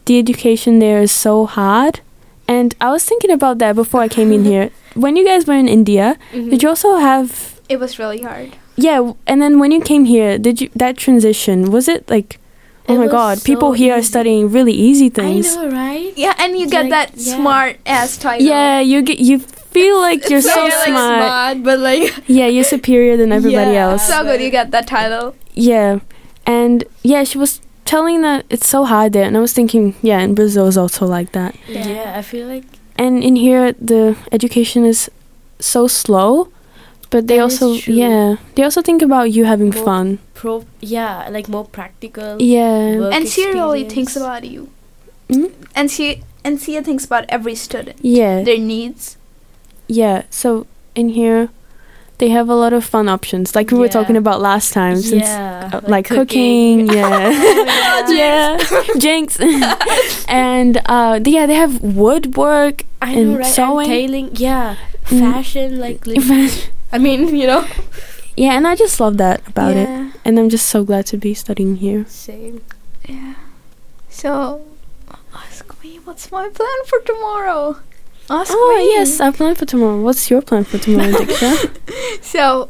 the 0.07 0.17
education 0.19 0.79
there 0.79 0.99
is 1.01 1.11
so 1.11 1.45
hard. 1.45 1.99
And 2.47 2.73
I 2.81 2.89
was 2.91 3.03
thinking 3.05 3.31
about 3.31 3.59
that 3.59 3.75
before 3.75 4.01
I 4.01 4.07
came 4.07 4.31
in 4.31 4.45
here. 4.51 4.69
When 4.95 5.15
you 5.15 5.25
guys 5.25 5.45
were 5.45 5.53
in 5.53 5.67
India, 5.67 6.17
mhm. 6.33 6.49
did 6.49 6.63
you 6.63 6.69
also 6.69 6.95
have 6.97 7.59
It 7.69 7.77
was 7.79 7.99
really 7.99 8.21
hard. 8.23 8.55
yeah? 8.75 9.11
And 9.27 9.41
then 9.41 9.59
when 9.59 9.71
you 9.71 9.81
came 9.81 10.05
here, 10.05 10.37
did 10.39 10.61
you 10.61 10.69
that 10.75 10.97
transition 10.97 11.71
was 11.71 11.87
it 11.87 12.09
like? 12.09 12.39
Oh 12.89 12.93
It 12.95 12.99
my 12.99 13.03
was 13.05 13.11
God! 13.11 13.43
People 13.43 13.71
so 13.75 13.83
here 13.83 13.93
are 13.99 14.01
studying 14.01 14.47
really 14.49 14.71
easy 14.71 15.09
things. 15.11 15.43
I 15.45 15.49
things. 15.51 15.55
know, 15.59 15.69
right? 15.75 16.13
Yeah, 16.15 16.33
and 16.39 16.55
you 16.57 16.69
get 16.71 16.87
Like, 16.87 16.95
that 16.95 17.19
yeah. 17.19 17.35
smart 17.35 17.75
ass 17.85 18.15
title. 18.15 18.47
Yeah, 18.47 18.79
you 18.79 19.01
get 19.03 19.19
you 19.19 19.39
feel 19.75 19.99
like 20.07 20.29
you're 20.31 20.39
It's 20.39 20.47
so 20.47 20.69
so, 20.71 20.75
like, 20.87 20.95
smart. 20.95 21.63
but 21.67 21.79
like 21.83 22.15
Yeah, 22.31 22.47
you're 22.47 22.63
superior 22.63 23.17
than 23.19 23.35
everybody 23.35 23.75
Yeah. 23.75 23.91
else. 23.91 24.07
So 24.07 24.23
good 24.23 24.39
you 24.39 24.49
get 24.49 24.71
that 24.71 24.87
title. 24.87 25.35
Yeah, 25.51 25.99
and 26.47 26.85
yeah, 27.03 27.25
she 27.27 27.35
was 27.37 27.59
telling 27.87 28.21
that 28.21 28.43
it's 28.49 28.67
so 28.67 28.83
hard 28.85 29.13
there, 29.13 29.23
and 29.25 29.35
I 29.37 29.39
was 29.39 29.53
thinking, 29.53 29.95
yeah, 30.03 30.19
in 30.19 30.35
Brazil 30.35 30.67
is 30.67 30.77
also 30.77 31.07
like 31.07 31.31
that. 31.31 31.55
Yeah. 31.67 31.87
yeah, 31.87 32.13
I 32.19 32.21
feel 32.21 32.45
like 32.47 32.65
And 32.99 33.23
in 33.23 33.35
here, 33.37 33.73
the 33.79 34.17
education 34.31 34.83
is 34.85 35.09
so 35.59 35.87
slow, 35.87 36.49
but 37.09 37.27
they 37.27 37.37
That 37.37 37.47
is 37.53 37.61
also, 37.61 37.91
yeah, 37.91 38.35
they 38.55 38.63
also 38.63 38.81
think 38.81 39.01
about 39.01 39.31
you 39.31 39.45
having 39.45 39.69
More 39.71 39.85
fun. 39.85 40.19
pro 40.33 40.65
yeah, 40.81 41.29
like 41.31 41.47
more 41.49 41.65
practical. 41.65 42.41
Yeah, 42.41 43.09
and 43.13 43.27
she 43.29 43.45
really 43.53 43.85
thinks 43.85 44.15
about 44.17 44.43
you. 44.43 44.69
Mm? 45.29 45.51
And 45.75 45.89
she 45.91 46.23
and 46.43 46.59
Sia 46.61 46.81
thinks 46.81 47.05
about 47.05 47.25
every 47.29 47.55
student. 47.55 47.97
yeah, 48.01 48.41
Their 48.43 48.57
needs. 48.59 49.17
yeah. 49.87 50.23
So 50.29 50.65
in 50.95 51.09
here, 51.09 51.49
they 52.19 52.29
have 52.29 52.49
a 52.49 52.55
lot 52.55 52.73
of 52.73 52.83
fun 52.83 53.07
options, 53.09 53.55
like 53.55 53.69
we 53.71 53.77
were 53.77 53.87
talking 53.89 54.17
about 54.17 54.41
last 54.41 54.73
time. 54.73 54.97
Since 54.97 55.23
yeah, 55.29 55.69
uh, 55.73 55.81
like, 55.87 56.05
cooking, 56.05 56.87
yeah, 56.97 57.29
Oh, 57.33 58.13
yeah, 58.17 58.57
jinx, 58.97 59.39
and 60.27 60.81
uh, 60.85 61.19
yeah, 61.23 61.45
they 61.45 61.53
have 61.55 61.81
woodwork 61.81 62.83
I 63.01 63.11
and 63.13 63.33
know, 63.33 63.37
right? 63.37 63.45
sewing. 63.45 63.85
And 63.91 63.91
tailing, 63.91 64.29
yeah, 64.35 64.75
Mm. 65.07 65.19
fashion, 65.31 65.79
like. 65.79 66.05
lit- 66.05 66.71
I 66.91 66.97
mean, 66.97 67.35
you 67.35 67.47
know. 67.47 67.65
Yeah, 68.35 68.53
and 68.57 68.67
I 68.67 68.75
just 68.75 68.99
love 68.99 69.17
that 69.17 69.45
about 69.47 69.75
it. 69.75 69.87
And 70.25 70.37
I'm 70.39 70.49
just 70.49 70.67
so 70.67 70.83
glad 70.83 71.05
to 71.07 71.17
be 71.17 71.33
studying 71.33 71.77
here. 71.77 72.05
Same. 72.07 72.61
Yeah. 73.07 73.35
So 74.09 74.61
ask 75.33 75.63
me 75.83 75.99
what's 76.03 76.31
my 76.31 76.49
plan 76.49 76.79
for 76.85 76.99
tomorrow. 77.05 77.77
Ask 78.29 78.51
oh, 78.53 78.75
me. 78.77 78.89
yes, 78.93 79.19
I 79.19 79.31
plan 79.31 79.55
for 79.55 79.65
tomorrow. 79.65 80.01
What's 80.01 80.29
your 80.29 80.41
plan 80.41 80.63
for 80.65 80.77
tomorrow, 80.77 81.11
Diksha? 81.11 81.71
So 82.21 82.69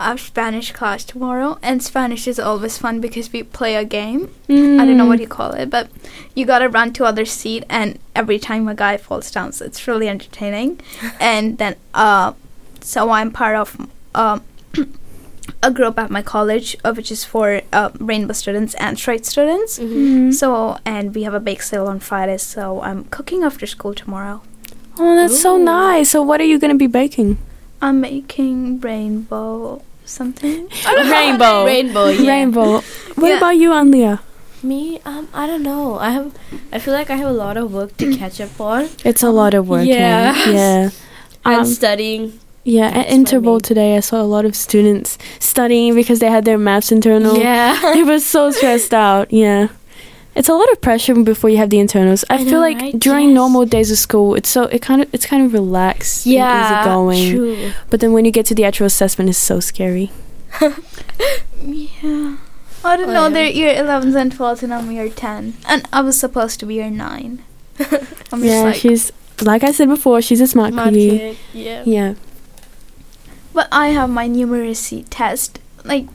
I 0.00 0.08
have 0.08 0.20
Spanish 0.20 0.72
class 0.72 1.04
tomorrow, 1.04 1.58
and 1.62 1.80
Spanish 1.82 2.26
is 2.26 2.40
always 2.40 2.76
fun 2.76 3.00
because 3.00 3.32
we 3.32 3.44
play 3.44 3.76
a 3.76 3.84
game. 3.84 4.30
I 4.48 4.52
don't 4.84 4.96
know 4.96 5.06
what 5.06 5.18
Mm. 5.18 5.22
you 5.22 5.28
call 5.28 5.52
it, 5.52 5.70
but 5.70 5.88
you 6.34 6.44
gotta 6.44 6.68
run 6.68 6.92
to 6.94 7.04
other 7.04 7.24
seat, 7.24 7.62
and 7.70 7.98
every 8.16 8.38
time 8.40 8.66
a 8.66 8.74
guy 8.74 8.96
falls 8.96 9.30
down, 9.30 9.52
so 9.52 9.64
it's 9.64 9.86
really 9.86 10.08
entertaining. 10.08 10.80
and 11.20 11.58
then, 11.58 11.76
uh, 11.94 12.32
so 12.80 13.10
I'm 13.10 13.30
part 13.30 13.54
of 13.56 13.76
um, 14.16 14.42
a 15.62 15.70
group 15.70 15.98
at 15.98 16.10
my 16.10 16.20
college, 16.22 16.76
uh, 16.84 16.92
which 16.92 17.12
is 17.12 17.24
for 17.24 17.62
uh, 17.72 17.90
rainbow 18.00 18.32
students 18.34 18.74
and 18.74 18.98
straight 18.98 19.24
students. 19.24 19.78
Mm-hmm. 19.78 20.30
Mm. 20.30 20.34
So, 20.34 20.78
and 20.84 21.14
we 21.14 21.22
have 21.22 21.34
a 21.34 21.40
bake 21.40 21.62
sale 21.62 21.86
on 21.86 22.00
Friday, 22.00 22.38
so 22.38 22.80
I'm 22.82 23.04
cooking 23.04 23.44
after 23.44 23.66
school 23.66 23.94
tomorrow. 23.94 24.42
Oh, 24.98 25.16
that's 25.16 25.40
so 25.40 25.56
nice. 25.56 26.10
So, 26.10 26.22
what 26.22 26.40
are 26.40 26.44
you 26.44 26.58
going 26.58 26.72
to 26.72 26.78
be 26.78 26.86
baking? 26.86 27.38
I'm 27.82 28.00
making 28.00 28.80
rainbow 28.80 29.82
something. 30.04 30.68
Rainbow. 30.86 31.64
Rainbow, 31.66 32.06
yeah. 32.08 32.30
Rainbow. 32.30 32.80
What 33.16 33.28
Yeah. 33.28 33.36
about 33.38 33.56
you, 33.56 33.70
Anlia? 33.70 34.20
Me, 34.62 35.00
um, 35.04 35.28
I 35.34 35.46
don't 35.46 35.62
know. 35.62 35.98
I 35.98 36.10
have, 36.10 36.32
I 36.72 36.78
feel 36.78 36.94
like 36.94 37.10
I 37.10 37.16
have 37.16 37.28
a 37.28 37.32
lot 37.32 37.56
of 37.58 37.72
work 37.74 37.96
to 37.98 38.16
catch 38.16 38.40
up 38.40 38.58
on. 38.60 38.88
It's 39.04 39.22
a 39.22 39.30
lot 39.30 39.52
of 39.54 39.68
work. 39.68 39.86
Yeah. 39.86 40.34
Yeah. 40.48 40.50
Yeah. 40.52 40.90
and 41.44 41.56
Um, 41.60 41.66
studying. 41.66 42.38
yeah, 42.64 42.86
at 42.86 42.94
That's 42.94 43.08
my 43.10 43.14
interval 43.14 43.54
main- 43.54 43.60
today, 43.60 43.96
I 43.96 44.00
saw 44.00 44.22
a 44.22 44.24
lot 44.24 44.46
of 44.46 44.56
students 44.56 45.18
studying 45.38 45.94
because 45.94 46.20
they 46.20 46.30
had 46.30 46.46
their 46.46 46.56
maths 46.56 46.90
internal. 46.92 47.36
Yeah. 47.36 47.76
They 47.94 48.02
were 48.04 48.20
so 48.20 48.50
stressed 48.52 48.94
out. 48.94 49.30
Yeah. 49.32 49.68
It's 50.36 50.48
a 50.48 50.52
lot 50.54 50.70
of 50.72 50.80
pressure 50.80 51.14
before 51.14 51.48
you 51.50 51.58
have 51.58 51.70
the 51.70 51.78
internals. 51.78 52.24
I, 52.28 52.34
I 52.34 52.38
feel 52.38 52.52
know, 52.54 52.60
like 52.60 52.78
right? 52.80 52.98
during 52.98 53.28
Yes. 53.28 53.34
normal 53.34 53.64
days 53.66 53.90
of 53.92 53.98
school, 53.98 54.34
it's 54.34 54.48
so 54.48 54.64
it 54.64 54.82
kind 54.82 55.00
of 55.02 55.08
it's 55.14 55.26
kind 55.26 55.44
of 55.46 55.52
relaxed, 55.52 56.26
yeah. 56.26 56.80
easy 56.82 56.88
going. 56.90 57.30
True. 57.36 57.72
But 57.90 58.00
then 58.00 58.12
when 58.12 58.24
you 58.24 58.32
get 58.32 58.44
to 58.46 58.54
the 58.54 58.64
actual 58.64 58.86
assessment, 58.86 59.30
it's 59.30 59.38
so 59.38 59.60
scary. 59.60 60.10
Yeah. 61.62 62.36
I 62.84 62.96
don't 62.96 63.08
Oh, 63.08 63.12
know. 63.14 63.22
yeah. 63.24 63.28
They're 63.30 63.46
year 63.48 63.74
11s 63.74 64.14
and 64.14 64.32
12s, 64.32 64.62
and 64.62 64.74
I'm 64.74 64.90
year 64.90 65.08
10. 65.08 65.54
And 65.66 65.88
I 65.92 66.02
was 66.02 66.18
supposed 66.18 66.60
to 66.60 66.66
be 66.66 66.74
year 66.74 66.90
9. 66.90 67.42
I'm 67.78 67.86
just 67.88 68.44
yeah, 68.44 68.60
like. 68.62 68.74
she's 68.76 69.12
like 69.40 69.64
I 69.64 69.72
said 69.72 69.88
before, 69.88 70.20
she's 70.22 70.40
a 70.40 70.46
smart 70.46 70.72
Smart 70.74 70.88
cookie. 70.90 71.18
kid, 71.18 71.36
Yeah. 71.52 71.82
Yeah. 71.86 72.14
But 73.52 73.68
I 73.72 73.88
have 73.88 74.10
my 74.10 74.28
numeracy 74.28 75.06
test. 75.10 75.58
Like, 75.84 76.06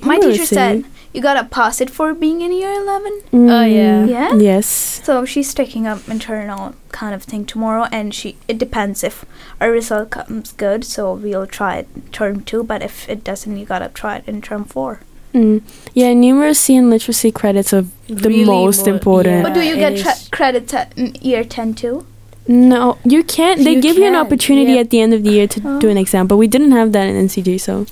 my 0.00 0.18
teacher 0.18 0.46
said, 0.46 0.84
you 1.12 1.20
gotta 1.22 1.44
pass 1.44 1.80
it 1.80 1.90
for 1.90 2.12
being 2.14 2.40
in 2.42 2.52
year 2.52 2.72
11. 2.72 3.22
Oh, 3.32 3.64
yeah. 3.64 4.04
Yeah? 4.04 4.34
Yes. 4.34 4.66
So 5.04 5.24
she's 5.24 5.54
taking 5.54 5.86
up 5.86 6.08
internal 6.08 6.74
kind 6.92 7.14
of 7.14 7.22
thing 7.22 7.44
tomorrow, 7.46 7.86
and 7.90 8.14
she 8.14 8.36
it 8.48 8.58
depends 8.58 9.02
if 9.02 9.24
our 9.60 9.70
result 9.70 10.10
comes 10.10 10.52
good. 10.52 10.84
So 10.84 11.14
we'll 11.14 11.46
try 11.46 11.78
it 11.78 12.12
term 12.12 12.42
two, 12.42 12.62
but 12.62 12.82
if 12.82 13.08
it 13.08 13.24
doesn't, 13.24 13.56
you 13.56 13.64
gotta 13.64 13.88
try 13.88 14.16
it 14.16 14.24
in 14.28 14.42
term 14.42 14.64
four. 14.64 15.00
Mm. 15.34 15.62
Yeah, 15.94 16.12
numeracy 16.14 16.76
and 16.78 16.88
literacy 16.90 17.30
credits 17.32 17.72
are 17.74 17.84
the 18.08 18.28
Really 18.30 18.44
most 18.44 18.86
more- 18.86 18.94
important. 18.94 19.36
yeah. 19.36 19.42
but 19.42 19.52
do 19.54 19.60
you 19.60 19.76
get 19.76 19.92
is. 19.94 20.02
tra- 20.02 20.30
credits 20.30 20.72
at 20.74 20.96
year 21.22 21.44
ten 21.44 21.74
too? 21.74 22.06
No, 22.50 22.96
you 23.04 23.22
can't. 23.22 23.62
They 23.62 23.74
You 23.74 23.82
give 23.82 23.98
you 23.98 24.06
an 24.06 24.14
opportunity 24.16 24.72
yeah. 24.72 24.80
at 24.80 24.88
the 24.88 25.00
end 25.02 25.12
of 25.12 25.22
the 25.22 25.30
year 25.30 25.46
to 25.46 25.60
do 25.60 25.88
Oh. 25.88 25.90
an 25.90 25.98
exam, 25.98 26.26
but 26.26 26.38
we 26.38 26.46
didn't 26.46 26.72
have 26.72 26.92
that 26.92 27.06
in 27.06 27.14
NCG, 27.28 27.58
so 27.60 27.84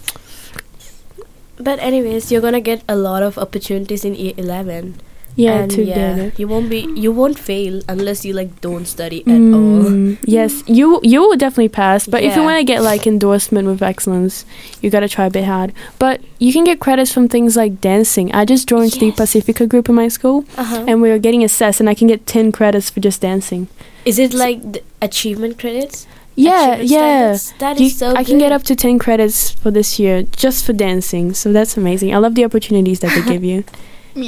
But 1.59 1.79
anyways, 1.81 2.31
you're 2.31 2.41
gonna 2.43 2.61
get 2.61 2.83
a 2.89 2.97
lot 2.97 3.23
of 3.23 3.39
opportunities 3.39 4.05
in 4.05 4.15
year 4.15 4.35
eleven. 4.37 4.95
yeah, 5.39 5.57
and 5.63 5.71
to 5.73 5.83
yeah, 5.85 5.95
get 5.95 6.19
it. 6.19 6.39
you 6.41 6.49
won't 6.49 6.71
be 6.73 6.79
you 6.97 7.13
won't 7.13 7.39
fail 7.39 7.83
unless 7.95 8.25
you 8.25 8.33
like 8.37 8.53
don't 8.67 8.87
study 8.93 9.19
at 9.27 9.37
all. 9.57 9.83
Mm, 9.89 10.17
Yes, 10.25 10.63
you 10.67 10.99
you 11.03 11.21
will 11.25 11.37
definitely 11.37 11.69
pass. 11.69 12.07
But 12.15 12.23
if 12.29 12.37
you 12.37 12.43
want 12.43 12.57
to 12.61 12.65
get 12.65 12.81
like 12.87 13.07
endorsement 13.07 13.69
with 13.69 13.83
excellence, 13.83 14.47
you 14.81 14.89
gotta 14.95 15.11
try 15.17 15.27
a 15.27 15.31
bit 15.31 15.45
hard. 15.45 15.75
But 15.99 16.23
you 16.39 16.53
can 16.57 16.65
get 16.65 16.81
credits 16.81 17.13
from 17.13 17.29
things 17.29 17.55
like 17.63 17.81
dancing. 17.83 18.33
I 18.33 18.47
just 18.55 18.67
joined 18.67 18.93
the 18.93 19.13
Pacifica 19.13 19.67
group 19.67 19.91
in 19.93 19.95
my 19.95 20.09
school, 20.09 20.45
Uh-huh. 20.57 20.85
and 20.89 21.03
we 21.05 21.11
were 21.13 21.19
getting 21.29 21.45
assessed, 21.45 21.81
and 21.85 21.89
I 21.93 21.95
can 21.95 22.09
get 22.09 22.25
ten 22.27 22.51
credits 22.61 22.89
for 22.89 23.01
just 23.01 23.21
dancing. 23.21 23.69
Is 24.07 24.19
it 24.19 24.33
like 24.33 24.65
the 24.73 24.83
achievement 25.03 25.59
credits? 25.59 26.07
Yeah, 26.37 26.77
yeah. 26.83 27.37
That 27.59 27.81
You- 27.81 27.87
is 27.87 27.97
so 27.99 28.15
I 28.15 28.23
can 28.23 28.39
get 28.39 28.53
up 28.53 28.63
to 28.65 28.77
10 28.77 28.99
credits 28.99 29.51
for 29.51 29.71
this 29.71 29.99
year 29.99 30.23
just 30.37 30.65
for 30.65 30.73
dancing. 30.75 31.33
So 31.35 31.53
that's 31.53 31.77
amazing. 31.77 32.15
I 32.15 32.19
love 32.19 32.35
the 32.35 32.45
opportunities 32.45 33.01
that 33.01 33.13
they 33.15 33.23
give 33.33 33.43
you. 33.45 33.65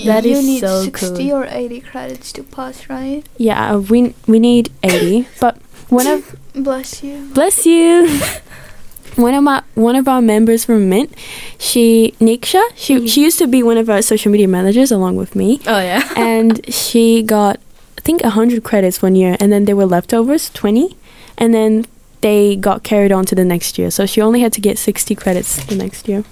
That 0.05 0.25
you 0.25 0.33
is 0.37 0.45
need 0.47 0.61
so 0.61 0.83
60 0.85 1.17
cool. 1.29 1.33
or 1.33 1.47
80 1.49 1.81
credits 1.81 2.31
to 2.33 2.43
pass, 2.43 2.91
right? 2.91 3.25
Yeah, 3.39 3.73
uh, 3.73 3.79
we 3.81 4.13
we 4.27 4.39
need 4.39 4.69
80, 4.83 5.29
but 5.41 5.57
one 5.89 6.07
of 6.07 6.37
Bless 6.55 7.03
you. 7.03 7.29
bless 7.33 7.65
you. 7.65 8.05
One 9.17 9.35
of 9.35 9.43
my 9.43 9.63
one 9.75 9.97
of 9.97 10.07
our 10.07 10.21
members 10.23 10.65
from 10.67 10.89
Mint, 10.89 11.11
she 11.59 12.15
Niksha, 12.21 12.63
she 12.77 12.95
Mhm. 13.01 13.09
she 13.09 13.23
used 13.25 13.39
to 13.43 13.49
be 13.49 13.63
one 13.65 13.77
of 13.81 13.89
our 13.91 14.01
social 14.03 14.31
media 14.31 14.47
managers 14.47 14.93
along 14.93 15.17
with 15.17 15.35
me, 15.35 15.59
Oh 15.67 15.81
yeah. 15.81 16.07
and 16.15 16.61
she 16.73 17.23
got 17.23 17.59
I 17.99 18.01
think 18.07 18.23
100 18.23 18.63
credits 18.63 19.03
one 19.03 19.17
year, 19.17 19.37
and 19.41 19.51
then 19.51 19.65
there 19.65 19.75
were 19.75 19.87
leftovers 19.87 20.51
20, 20.55 20.95
and 21.37 21.51
then 21.53 21.87
they 22.21 22.57
got 22.57 22.83
carried 22.83 23.13
on 23.13 23.25
to 23.27 23.35
the 23.35 23.45
next 23.45 23.79
year. 23.79 23.91
So 23.91 24.07
she 24.07 24.21
only 24.21 24.41
had 24.41 24.53
to 24.55 24.61
get 24.61 24.79
60 24.79 25.15
credits 25.15 25.65
the 25.67 25.75
next 25.77 26.09
year. 26.09 26.25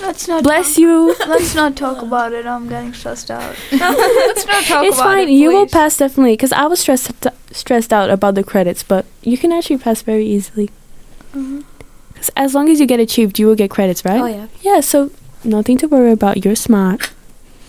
Let's 0.00 0.26
not 0.26 0.42
Bless 0.42 0.70
talk- 0.74 0.78
you. 0.78 1.14
Let's 1.28 1.54
not 1.54 1.76
talk 1.76 2.02
about 2.02 2.32
it. 2.32 2.46
I'm 2.46 2.68
getting 2.68 2.92
stressed 2.92 3.30
out. 3.30 3.54
Let's 3.72 4.46
not 4.46 4.64
talk 4.64 4.84
it's 4.84 4.96
about 4.96 5.04
fine. 5.04 5.28
it. 5.28 5.32
you 5.32 5.48
will 5.50 5.66
pass 5.68 5.96
definitely 5.98 6.32
because 6.32 6.52
I 6.52 6.66
was 6.66 6.80
stressed 6.80 7.12
stressed 7.52 7.92
out 7.92 8.10
about 8.10 8.34
the 8.34 8.42
credits, 8.42 8.82
but 8.82 9.04
you 9.22 9.36
can 9.38 9.52
actually 9.52 9.78
pass 9.78 10.02
very 10.02 10.26
easily. 10.26 10.70
Mhm. 11.34 11.64
'Cause 12.14 12.30
as 12.36 12.54
long 12.54 12.68
as 12.68 12.80
you 12.80 12.86
get 12.86 13.00
achieved, 13.00 13.38
you 13.38 13.46
will 13.46 13.54
get 13.54 13.70
credits, 13.70 14.04
right? 14.04 14.20
Oh 14.20 14.26
yeah. 14.26 14.46
Yeah. 14.62 14.80
So 14.80 15.10
nothing 15.44 15.78
to 15.78 15.86
worry 15.88 16.12
about. 16.12 16.44
You're 16.44 16.56
smart. 16.56 17.10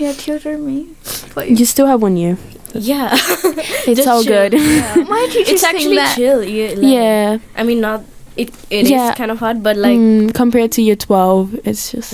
Yeah, 0.01 0.13
tutor 0.13 0.57
me. 0.57 0.87
Please. 1.33 1.59
You 1.59 1.65
still 1.65 1.85
have 1.87 2.01
one 2.01 2.17
year. 2.17 2.37
Yeah. 2.73 3.09
It's 3.87 3.97
Just 4.01 4.07
all 4.07 4.23
chill. 4.23 4.49
good. 4.49 4.53
Yeah. 4.59 4.95
My 5.07 5.27
teachers 5.31 5.53
it's 5.53 5.61
think 5.61 5.75
actually 5.75 5.95
that- 5.97 6.15
chill. 6.15 6.43
Year 6.43 6.69
11. 6.73 6.89
yeah. 6.89 7.37
I 7.55 7.63
mean, 7.63 7.79
not 7.81 8.03
it. 8.37 8.49
It 8.69 8.85
is 8.85 8.89
Yeah. 8.91 9.13
kind 9.13 9.29
of 9.31 9.39
hard, 9.39 9.61
but 9.61 9.75
like 9.77 9.97
Mm, 9.97 10.33
compared 10.33 10.71
to 10.73 10.81
year 10.81 10.95
twelve, 10.95 11.53
it's 11.67 11.91
just 11.91 12.13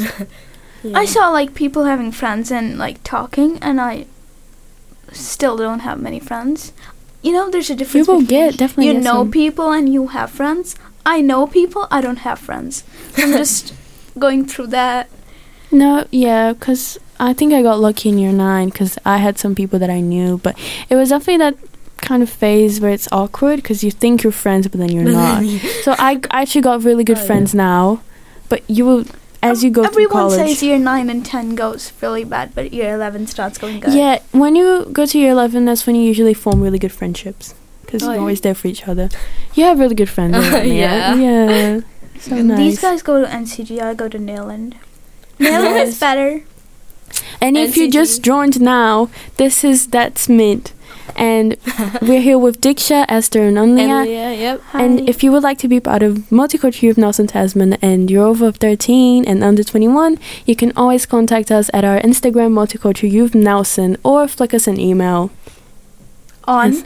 yeah. 0.84 0.98
I 1.02 1.06
saw 1.06 1.30
like 1.30 1.54
people 1.54 1.84
having 1.86 2.12
friends 2.12 2.52
and 2.52 2.78
like 2.78 3.04
talking, 3.04 3.60
and 3.62 3.80
I 3.80 4.06
still 5.12 5.56
don't 5.58 5.82
have 5.82 6.00
many 6.02 6.20
friends. 6.20 6.74
You 7.22 7.32
know, 7.34 7.50
there's 7.50 7.70
a 7.70 7.76
difference. 7.76 8.08
you 8.08 8.14
difference. 8.14 8.22
will 8.22 8.28
get 8.28 8.58
definitely. 8.58 8.88
you 8.94 9.00
know 9.00 9.22
some. 9.24 9.32
people 9.32 9.72
and 9.72 9.88
you 9.94 10.08
have 10.18 10.30
friends. 10.32 10.76
I 11.06 11.22
know 11.22 11.48
people. 11.48 11.88
I 11.92 12.02
don't 12.02 12.20
have 12.28 12.40
friends. 12.40 12.84
I'm 13.18 13.32
just 13.32 13.74
going 14.18 14.46
through 14.46 14.68
that. 14.76 15.08
No, 15.72 16.06
yeah, 16.12 16.54
because 16.54 16.98
I 17.20 17.34
think 17.34 17.54
I 17.54 17.62
got 17.62 17.80
lucky 17.80 18.10
in 18.10 18.18
year 18.18 18.32
nine 18.32 18.70
because 18.70 18.98
I 19.06 19.18
had 19.18 19.38
some 19.38 19.56
people 19.56 19.80
that 19.80 19.90
I 19.90 20.00
knew, 20.02 20.38
but 20.40 20.58
it 20.90 20.96
was 20.96 21.10
definitely 21.10 21.38
that 21.38 21.56
kind 21.98 22.22
of 22.22 22.30
phase 22.30 22.80
where 22.80 22.92
it's 22.92 23.08
awkward 23.12 23.58
because 23.58 23.84
you 23.84 23.90
think 23.92 24.22
you're 24.24 24.32
friends, 24.32 24.68
but 24.68 24.80
then 24.80 24.92
you're 24.92 25.04
not. 25.04 25.44
so 25.84 25.96
I, 25.98 26.22
I 26.30 26.42
actually 26.44 26.62
got 26.62 26.84
really 26.84 27.04
good 27.04 27.18
Oh, 27.18 27.22
yeah. 27.22 27.28
friends 27.28 27.56
now, 27.56 28.02
but 28.50 28.62
you 28.70 28.86
will 28.86 29.06
as 29.44 29.64
you 29.64 29.70
go 29.70 29.84
through 29.88 30.06
Everyone 30.06 30.30
says 30.32 30.62
year 30.64 30.78
nine 30.80 31.10
and 31.10 31.26
ten 31.26 31.56
goes 31.56 31.92
really 32.02 32.24
bad, 32.24 32.54
but 32.56 32.72
year 32.74 32.94
eleven 32.96 33.26
starts 33.28 33.58
going 33.58 33.80
good. 33.80 33.94
Yeah, 33.94 34.20
when 34.32 34.56
you 34.56 34.86
go 34.92 35.06
to 35.06 35.18
year 35.18 35.32
eleven, 35.32 35.66
that's 35.66 35.86
when 35.88 35.96
you 35.96 36.04
usually 36.04 36.34
form 36.34 36.62
really 36.62 36.80
good 36.80 36.92
friendships 36.92 37.54
because 37.86 38.04
Oh, 38.04 38.08
you're 38.08 38.16
yeah. 38.16 38.20
always 38.22 38.42
there 38.42 38.56
for 38.56 38.68
each 38.68 38.88
other. 38.88 39.10
You 39.56 39.64
have 39.66 39.80
really 39.80 39.96
good 39.96 40.10
friends. 40.10 40.36
here. 40.50 40.64
Yeah. 40.66 41.16
yeah. 41.16 41.80
So 42.20 42.36
nice. 42.42 42.58
These 42.58 42.82
guys 42.82 43.02
go 43.02 43.22
to 43.22 43.28
NCG. 43.28 43.80
I 43.82 43.94
go 43.94 44.08
to 44.10 44.18
Nayland. 44.20 44.74
Nayland 45.40 45.76
Yes. 45.76 45.90
is 45.90 46.00
better. 46.00 46.44
And 47.42 47.58
if 47.58 47.78
you 47.78 47.90
just 47.92 48.24
joined 48.24 48.60
now, 48.62 49.10
this 49.38 49.64
is 49.64 49.88
that's 49.88 50.28
Mint, 50.28 50.74
and 51.16 51.56
we're 52.02 52.22
here 52.22 52.38
with 52.38 52.60
Diksha, 52.62 53.06
Esther, 53.08 53.44
and 53.44 53.58
Anlia. 53.58 54.06
yeah, 54.08 54.32
yep. 54.32 54.62
And 54.74 55.08
if 55.08 55.24
you 55.24 55.32
would 55.32 55.44
like 55.44 55.58
to 55.60 55.68
be 55.68 55.80
part 55.80 56.02
of 56.04 56.18
Multicultural 56.30 56.82
Youth 56.82 56.98
Nelson 56.98 57.28
Tasman 57.28 57.74
and 57.76 58.10
you're 58.10 58.26
over 58.26 58.52
13 58.52 59.26
and 59.26 59.44
under 59.44 59.64
21, 59.64 60.18
you 60.46 60.56
can 60.56 60.72
always 60.76 61.06
contact 61.06 61.52
us 61.52 61.70
at 61.74 61.86
our 61.86 62.00
Instagram 62.02 62.52
Multicultural 62.54 63.12
Youth 63.12 63.36
Nelson 63.36 63.98
or 64.04 64.28
flick 64.28 64.54
us 64.54 64.68
an 64.68 64.80
email. 64.80 65.32
on 66.46 66.84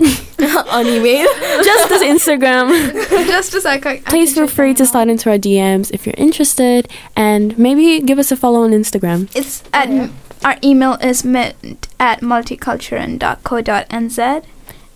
on 0.70 0.86
email. 0.86 1.26
Just 1.62 1.92
as 1.92 2.02
Instagram. 2.02 2.92
just 3.26 3.54
as. 3.54 3.64
I, 3.66 3.80
I 3.84 3.98
Please 4.06 4.34
feel 4.34 4.48
free 4.48 4.74
to 4.74 4.86
slide 4.86 5.08
into 5.08 5.30
our 5.30 5.38
DMs 5.38 5.90
if 5.92 6.06
you're 6.06 6.14
interested 6.18 6.88
and 7.16 7.56
maybe 7.58 8.00
give 8.00 8.18
us 8.18 8.32
a 8.32 8.36
follow 8.36 8.62
on 8.62 8.72
Instagram. 8.72 9.30
It's 9.34 9.62
at 9.72 10.10
our 10.44 10.56
email 10.64 10.94
is 10.94 11.24
mint 11.24 11.86
at 12.00 12.20
multicultural.co.nz. 12.20 14.44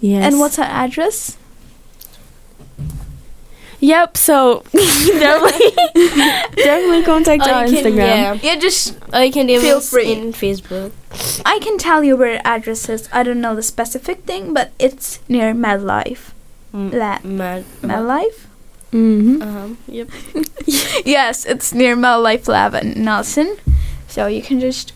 Yes. 0.01 0.25
And 0.25 0.41
what's 0.41 0.59
our 0.59 0.67
address? 0.67 1.37
Yep, 3.81 4.17
so 4.17 4.63
definitely 4.73 5.71
definitely 6.57 7.03
contact 7.05 7.47
Or 7.47 7.51
our 7.51 7.67
can- 7.67 7.75
Instagram. 7.75 7.97
Yeah. 7.97 8.39
Yeah, 8.43 8.57
just 8.57 8.97
Or 9.13 9.23
you 9.23 9.33
can 9.33 9.47
DM 9.47 9.61
Feel 9.61 9.77
us 9.79 9.91
free. 9.91 10.13
in 10.13 10.33
Facebook. 10.33 10.93
I 11.45 11.59
can 11.61 11.77
tell 11.79 12.03
you 12.03 12.17
where 12.17 12.41
address 12.45 12.89
is. 12.89 13.09
I 13.13 13.23
don't 13.23 13.41
know 13.41 13.55
the 13.55 13.63
specific 13.63 14.23
thing, 14.25 14.55
but 14.55 14.73
it's 14.79 15.21
near 15.29 15.53
MedLife. 15.55 16.33
Mm, 16.75 16.93
La- 16.93 17.21
Mad. 17.23 17.65
MedLife? 17.83 18.47
Mm-hmm. 18.93 19.43
Uh-huh. 19.43 19.69
Yep. 19.89 20.09
yes, 21.05 21.45
it's 21.45 21.73
near 21.75 21.97
MedLife 21.97 22.49
Lab 22.49 22.75
in 22.75 23.05
Nelson. 23.05 23.57
So 24.09 24.27
you 24.27 24.41
can 24.43 24.59
just 24.61 24.93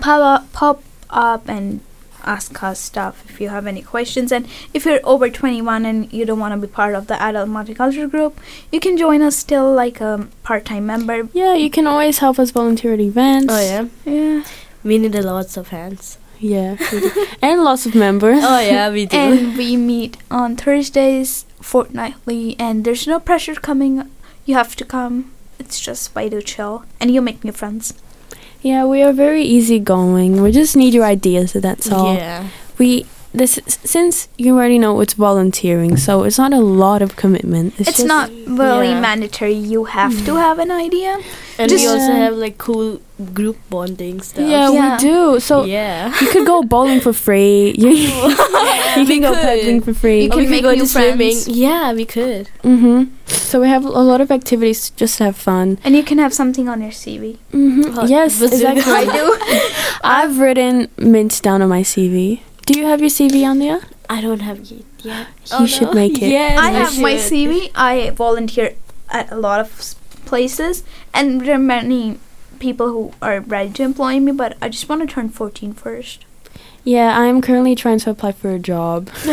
pop 0.00 0.20
up, 0.20 0.52
pop 0.52 0.82
up 1.10 1.48
and 1.48 1.80
ask 2.28 2.62
us 2.62 2.78
stuff 2.78 3.24
if 3.28 3.40
you 3.40 3.48
have 3.48 3.66
any 3.66 3.82
questions. 3.82 4.30
And 4.30 4.46
if 4.74 4.84
you're 4.84 5.00
over 5.02 5.30
21 5.30 5.86
and 5.86 6.12
you 6.12 6.24
don't 6.26 6.38
want 6.38 6.52
to 6.54 6.66
be 6.66 6.70
part 6.72 6.94
of 6.94 7.06
the 7.06 7.20
adult 7.20 7.48
multicultural 7.48 8.10
group, 8.10 8.38
you 8.70 8.80
can 8.80 8.96
join 8.96 9.22
us 9.22 9.36
still 9.36 9.72
like 9.72 10.00
a 10.00 10.28
part-time 10.42 10.86
member. 10.86 11.28
Yeah, 11.32 11.54
you 11.54 11.70
can 11.70 11.86
always 11.86 12.18
help 12.18 12.38
us 12.38 12.50
volunteer 12.50 12.92
at 12.94 13.00
events. 13.00 13.52
Oh 13.52 13.60
yeah. 13.60 13.88
Yeah. 14.04 14.44
We 14.84 14.98
need 14.98 15.14
a 15.14 15.22
lots 15.22 15.56
of 15.56 15.68
hands. 15.68 16.18
Yeah. 16.38 16.76
and 17.42 17.64
lots 17.64 17.86
of 17.86 17.94
members. 17.94 18.38
Oh 18.42 18.60
yeah, 18.60 18.90
we 18.90 19.06
do. 19.06 19.16
And 19.16 19.56
we 19.56 19.76
meet 19.76 20.16
on 20.30 20.56
Thursdays 20.56 21.46
fortnightly, 21.60 22.54
and 22.58 22.84
there's 22.84 23.06
no 23.06 23.18
pressure 23.18 23.54
coming. 23.54 24.08
You 24.46 24.54
have 24.54 24.76
to 24.76 24.84
come. 24.84 25.32
It's 25.58 25.80
just 25.80 26.14
way 26.14 26.28
to 26.28 26.40
chill, 26.40 26.84
and 27.00 27.10
you 27.10 27.20
make 27.20 27.42
new 27.42 27.52
friends. 27.52 27.94
Yeah, 28.62 28.84
we 28.86 29.02
are 29.02 29.12
very 29.12 29.42
easygoing. 29.42 30.42
We 30.42 30.52
just 30.52 30.76
need 30.76 30.94
your 30.94 31.04
ideas, 31.04 31.52
that's 31.52 31.90
all. 31.90 32.14
Yeah. 32.14 32.48
We 32.78 33.06
this 33.38 33.58
since 33.84 34.28
you 34.36 34.54
already 34.56 34.78
know 34.78 35.00
it's 35.00 35.14
volunteering, 35.14 35.96
so 35.96 36.24
it's 36.24 36.38
not 36.38 36.52
a 36.52 36.60
lot 36.60 37.00
of 37.02 37.16
commitment. 37.16 37.74
It's, 37.78 37.88
It's, 37.88 37.98
just, 37.98 38.06
not 38.08 38.30
really 38.46 38.88
yeah. 38.90 39.00
mandatory. 39.00 39.54
You 39.54 39.84
have 39.84 40.14
to 40.26 40.34
have 40.36 40.58
an 40.58 40.70
idea. 40.70 41.18
And 41.58 41.70
Just- 41.70 41.82
we 41.84 41.88
also 41.90 42.12
Yeah. 42.12 42.24
have 42.26 42.34
like 42.36 42.58
cool 42.58 43.00
group 43.34 43.56
bonding 43.70 44.20
stuff. 44.22 44.46
Yeah, 44.48 44.70
Yeah. 44.70 44.94
we 44.94 44.98
do. 45.02 45.40
So 45.40 45.64
yeah. 45.64 46.12
you 46.20 46.28
could 46.28 46.46
go 46.46 46.62
bowling 46.74 47.00
for 47.00 47.12
free. 47.12 47.74
You, 47.78 47.90
you 47.90 49.06
can 49.06 49.20
go 49.22 49.32
could. 49.34 49.42
pedaling 49.42 49.80
for 49.80 49.94
free. 49.94 50.22
You 50.24 50.28
Or 50.28 50.38
can 50.38 50.44
we 50.44 50.48
make 50.48 50.62
go 50.62 50.72
new 50.72 50.80
to 50.82 50.86
swimming. 50.86 51.34
friends. 51.38 51.48
Yeah, 51.48 51.92
we 51.94 52.04
could. 52.04 52.48
Mm-hmm. 52.62 53.10
So 53.26 53.60
we 53.60 53.68
have 53.68 53.84
a 53.84 54.02
lot 54.10 54.20
of 54.20 54.30
activities 54.30 54.90
just 54.90 55.18
to 55.18 55.24
have 55.24 55.36
fun. 55.36 55.78
And 55.84 55.96
you 55.96 56.02
can 56.04 56.18
have 56.18 56.32
something 56.32 56.68
on 56.68 56.80
your 56.80 56.92
CV. 56.92 57.38
Mm-hmm. 57.52 57.98
Oh, 57.98 58.06
Yes, 58.06 58.40
exactly. 58.40 58.82
I 59.02 59.04
do. 59.04 59.24
I've 60.04 60.38
written 60.38 60.88
mint 60.98 61.40
down 61.42 61.62
on 61.62 61.68
my 61.68 61.82
CV. 61.82 62.40
Do 62.68 62.78
you 62.78 62.84
have 62.84 63.00
your 63.00 63.08
CV 63.08 63.44
on 63.48 63.60
there? 63.60 63.80
I 64.10 64.20
don't 64.20 64.40
have 64.40 64.58
it 64.60 64.84
yet. 65.00 65.28
You 65.58 65.66
should 65.66 65.94
make 65.94 66.20
it. 66.20 66.28
Yes, 66.28 66.58
I 66.58 66.70
we 66.70 66.76
have 66.76 67.00
my. 67.00 67.14
CV. 67.14 67.70
I 67.74 68.10
volunteer 68.10 68.74
at 69.08 69.32
a 69.32 69.36
lot 69.36 69.60
of 69.60 69.94
places, 70.26 70.84
and 71.14 71.40
there 71.40 71.54
are 71.54 71.58
many 71.58 72.18
people 72.58 72.88
who 72.88 73.12
are 73.22 73.40
ready 73.40 73.72
to 73.72 73.82
employ 73.84 74.20
me, 74.20 74.32
but 74.32 74.58
I 74.60 74.68
just 74.68 74.86
want 74.86 75.00
to 75.00 75.06
turn 75.14 75.30
14 75.30 75.72
first. 75.72 76.26
Yeah, 76.84 77.18
I'm 77.18 77.40
currently 77.40 77.74
trying 77.74 78.00
to 78.00 78.10
apply 78.10 78.32
for 78.32 78.50
a 78.50 78.58
job. 78.58 79.08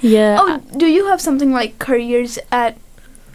yeah. 0.00 0.38
Oh, 0.38 0.62
do 0.76 0.86
you 0.86 1.06
have 1.08 1.20
something 1.20 1.50
like 1.52 1.80
careers 1.80 2.38
at 2.52 2.78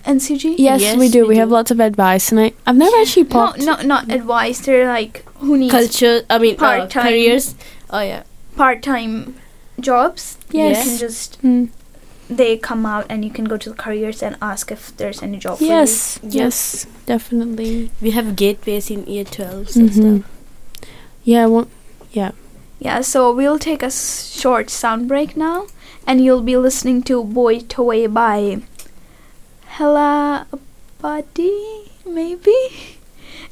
NCG? 0.06 0.56
yes, 0.58 0.80
yes, 0.80 0.98
we 0.98 1.10
do. 1.10 1.24
we 1.24 1.30
We, 1.36 1.38
have 1.40 1.50
lots 1.52 1.72
of 1.72 1.82
advice, 1.82 2.32
and 2.32 2.40
I 2.40 2.54
I've 2.66 2.78
never 2.78 2.96
actually 2.96 3.24
No, 3.24 3.30
popped. 3.30 3.60
no, 3.60 3.82
not 3.82 4.10
advice. 4.10 4.62
They're 4.62 4.88
like 4.88 5.26
who 5.44 5.58
needs 5.58 5.74
Culture, 5.74 6.22
I 6.30 6.38
mean, 6.40 6.56
uh, 6.56 6.60
Part-time. 6.60 7.04
careers. 7.04 7.56
Oh, 7.90 8.00
yeah. 8.00 8.24
Part-time 8.60 9.36
jobs. 9.89 10.38
Yes. 10.51 10.78
You 10.78 10.84
can 10.92 10.98
just 11.00 11.42
Mm. 11.42 11.70
they 12.39 12.50
come 12.58 12.86
out 12.86 13.06
and 13.10 13.24
you 13.25 13.32
can 13.38 13.46
go 13.51 13.58
to 13.58 13.70
the 13.72 13.75
careers 13.84 14.22
and 14.22 14.36
ask 14.48 14.72
if 14.74 14.82
there's 14.98 15.22
any 15.28 15.38
job 15.46 15.62
Yes, 15.68 16.20
Yep. 16.24 16.34
yes, 16.42 16.86
definitely. 17.12 17.89
We 18.08 18.12
have 18.18 18.36
gateways 18.42 18.89
in 18.96 19.06
year 19.13 19.24
12 19.38 19.70
Mhm. 19.70 19.80
and 19.84 19.94
stuff. 19.96 20.92
Yeah, 21.24 21.46
one, 21.56 21.66
for 22.00 22.20
you. 22.20 22.28
Yeah, 22.88 23.01
so 23.13 23.32
we'll 23.39 23.58
take 23.60 23.82
a 23.84 23.88
s- 23.96 24.30
short 24.42 24.70
sound 24.70 25.08
break 25.08 25.36
now 25.38 25.58
and 26.06 26.24
you'll 26.24 26.46
be 26.51 26.56
listening 26.68 27.01
to 27.10 27.24
Boy 27.39 27.60
Toy 27.78 28.08
by 28.08 28.60
Hella 29.80 30.46
Buddy, 31.01 31.92
maybe? 32.06 32.56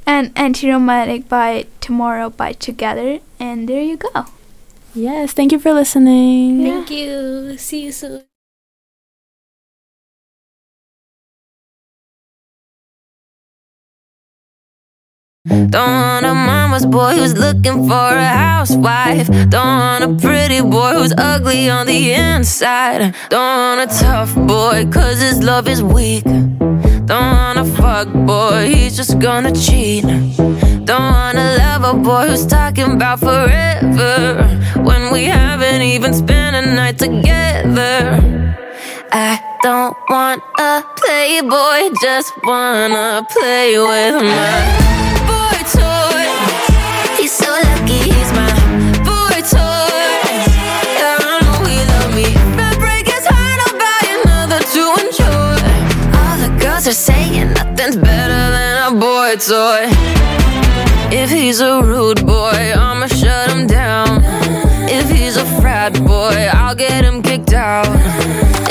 And 0.06 0.32
Anti-Romantic 0.36 1.28
by 1.28 1.66
Tomorrow 1.82 2.30
by 2.30 2.54
Together. 2.54 3.20
And 3.40 3.68
there 3.70 3.82
you 3.82 3.98
go. 3.98 4.26
Yes. 4.98 5.34
Thank 5.34 5.52
you 5.52 5.60
for 5.60 5.74
listening. 5.74 6.62
Yeah. 6.62 6.74
Thank 6.74 6.92
you. 6.92 7.58
See 7.58 7.86
you 7.86 7.92
soon. 7.92 8.24
Don't 15.48 15.74
want 15.74 16.26
a 16.26 16.34
mama's 16.34 16.86
boy 16.86 17.14
who's 17.16 17.38
looking 17.38 17.88
for 17.88 17.94
a 17.94 18.28
housewife. 18.28 19.28
Don't 19.50 19.54
want 19.54 20.04
a 20.04 20.28
pretty 20.28 20.62
boy 20.62 20.94
who's 20.96 21.14
ugly 21.18 21.70
on 21.70 21.88
the 21.88 22.12
inside. 22.12 23.16
Don't 23.30 23.80
want 23.80 23.90
a 23.90 24.00
tough 24.00 24.36
boy, 24.36 24.86
cause 24.92 25.22
his 25.22 25.42
love 25.42 25.70
is 25.70 25.82
weak. 25.82 26.26
Don't 27.08 27.32
want 27.38 27.58
a 27.58 27.64
fuck 27.64 28.10
boy, 28.12 28.68
he's 28.68 28.98
just 28.98 29.18
gonna 29.18 29.54
cheat. 29.54 30.04
Don't 30.04 31.08
want 31.16 31.38
a 31.38 31.56
lover 31.58 31.98
boy 31.98 32.28
who's 32.28 32.46
talking 32.46 32.92
about 32.96 33.22
forever 33.22 34.44
when 34.84 35.14
we 35.14 35.24
haven't 35.24 35.84
even 35.84 36.14
spent 36.14 36.54
a 36.58 36.62
night 36.76 37.00
together. 37.00 38.20
I 39.14 39.40
don't 39.64 39.96
want 40.10 40.44
a 40.60 40.84
playboy, 40.98 41.96
just 42.02 42.34
wanna 42.44 43.26
play 43.32 43.80
with 43.80 44.22
my 44.22 44.60
boy 45.32 45.60
toy. 45.80 46.28
He's 47.16 47.32
so 47.32 47.50
lucky, 47.50 47.77
are 56.88 56.92
saying 56.94 57.52
nothing's 57.52 57.98
better 57.98 58.44
than 58.56 58.76
a 58.88 58.98
boy 58.98 59.36
toy. 59.36 59.84
If 61.12 61.30
he's 61.30 61.60
a 61.60 61.84
rude 61.84 62.26
boy, 62.26 62.74
I'ma 62.76 63.08
shut 63.08 63.52
him 63.52 63.68
down. 63.68 64.22
If 64.88 65.10
he's 65.10 65.36
a 65.36 65.44
frat 65.60 65.94
boy, 66.06 66.48
I'll 66.54 66.76
get 66.76 67.04
him 67.04 67.22
kicked 67.22 67.52
out. 67.52 67.88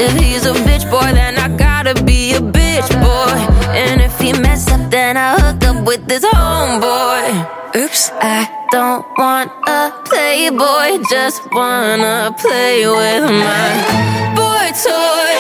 If 0.01 0.13
he's 0.19 0.47
a 0.47 0.55
bitch 0.65 0.91
boy, 0.91 1.13
then 1.13 1.37
I 1.37 1.55
gotta 1.59 1.93
be 2.05 2.33
a 2.33 2.41
bitch 2.41 2.89
boy. 3.05 3.37
And 3.77 4.01
if 4.01 4.19
he 4.19 4.33
mess 4.33 4.67
up, 4.69 4.91
then 4.91 5.19
I 5.19 5.39
hook 5.39 5.63
up 5.65 5.87
with 5.87 6.09
his 6.09 6.25
homeboy. 6.25 7.77
Oops, 7.77 8.11
I 8.23 8.49
don't 8.71 9.05
want 9.19 9.53
a 9.69 9.93
playboy, 10.09 11.05
just 11.11 11.43
wanna 11.53 12.35
play 12.41 12.87
with 12.87 13.29
my 13.29 14.33
boy 14.41 14.67
toy. 14.85 15.37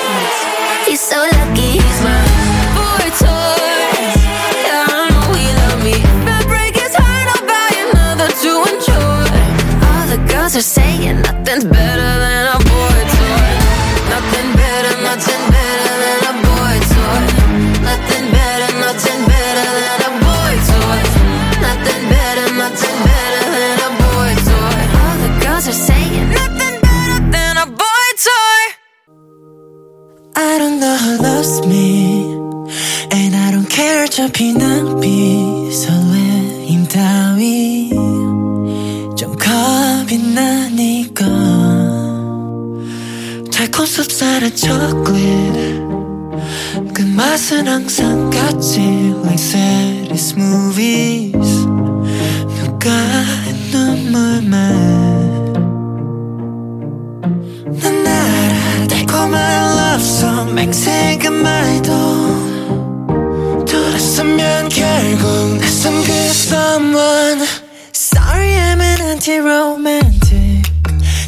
He's 0.85 1.00
so 1.00 1.16
lucky, 1.16 1.80
he's 1.80 2.02
my 2.02 2.36
I 30.36 30.57
don't 30.57 30.79
know 30.79 30.96
who 30.98 31.18
loves 31.22 31.66
me 31.68 32.24
And 33.12 33.36
I 33.36 33.51
don't 33.51 33.70
care 33.70 34.03
어차피 34.05 34.53
낭비 34.53 35.72
설레임 35.72 36.88
따위 36.88 37.90
좀 39.16 39.36
겁이 39.38 40.18
나니까 40.34 41.25
달콤 43.51 43.86
섭쌀한 43.86 44.55
초콜릿 44.55 45.81
그 46.94 47.01
맛은 47.03 47.68
항상 47.68 48.29
같지 48.29 48.79
Like 49.24 49.34
series 49.36 50.34
movies 50.38 51.66
누가의 52.55 53.53
눈물만 53.72 54.51
난 57.81 58.07
알아 58.07 58.88
달콤한 58.88 59.75
song 59.99 60.54
맹세가 60.54 61.30
말도 61.30 61.91
돌았으면 63.65 64.69
결국 64.69 65.59
낯선 65.59 66.02
그 66.04 66.13
someone 66.13 67.47
Sorry 67.95 68.50
I'm 68.50 68.80
an 68.80 69.00
anti-romantic 69.00 70.63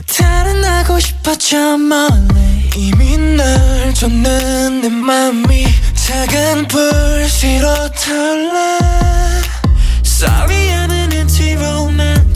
달아나고 0.07 1.01
싶어져 1.01 1.79
멀리 1.79 2.11
이미 2.77 3.17
널 3.17 3.95
줬는 3.95 4.83
내 4.83 4.89
맘이 4.89 5.67
작은 5.95 6.69
불씨로 6.69 7.91
타올라 7.93 8.79
Sorry 10.05 10.69
I'm 10.69 10.91
an 10.91 11.13
anti-romantic 11.13 12.28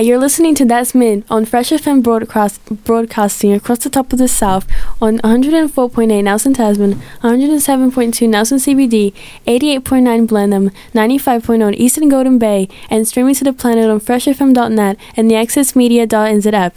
Hi, 0.00 0.04
you're 0.04 0.16
listening 0.16 0.54
to 0.54 0.64
That's 0.64 0.94
Mid 0.94 1.24
on 1.28 1.44
Fresh 1.44 1.68
FM 1.68 2.02
broadcast, 2.02 2.64
broadcasting 2.84 3.52
across 3.52 3.80
the 3.80 3.90
top 3.90 4.14
of 4.14 4.18
the 4.18 4.28
South 4.28 4.66
on 4.98 5.18
104.8 5.18 6.24
Nelson 6.24 6.54
Tasman, 6.54 6.94
107.2 7.20 8.26
Nelson 8.26 8.56
CBD, 8.56 9.12
88.9 9.46 10.26
Blenheim, 10.26 10.70
95.0 10.94 11.74
Eastern 11.74 12.08
Golden 12.08 12.38
Bay, 12.38 12.66
and 12.88 13.06
streaming 13.06 13.34
to 13.34 13.44
the 13.44 13.52
planet 13.52 13.90
on 13.90 14.00
freshfm.net 14.00 14.96
and 15.18 15.30
the 15.30 15.34
accessmedia.nz 15.34 16.50
app. 16.50 16.76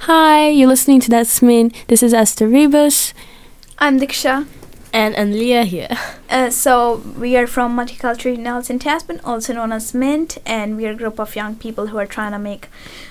Hi, 0.00 0.48
you're 0.48 0.66
listening 0.66 0.98
to 1.02 1.10
That's 1.10 1.40
Mid. 1.40 1.72
This 1.86 2.02
is 2.02 2.12
Esther 2.12 2.48
Rebus. 2.48 3.14
I'm 3.78 4.00
Diksha. 4.00 4.48
And 4.94 5.16
Anlia 5.16 5.64
here. 5.64 5.88
Uh, 6.30 6.50
so 6.50 7.02
we 7.18 7.36
are 7.36 7.48
from 7.48 7.76
Multicultural 7.76 8.38
Nelson 8.38 8.78
Tasman, 8.78 9.20
also 9.24 9.52
known 9.52 9.72
as 9.72 9.92
Mint, 9.92 10.38
and 10.46 10.76
we 10.76 10.86
are 10.86 10.92
a 10.92 10.94
group 10.94 11.18
of 11.18 11.34
young 11.34 11.56
people 11.56 11.88
who 11.88 11.98
are 11.98 12.06
trying 12.06 12.30
to 12.30 12.38
make 12.38 12.68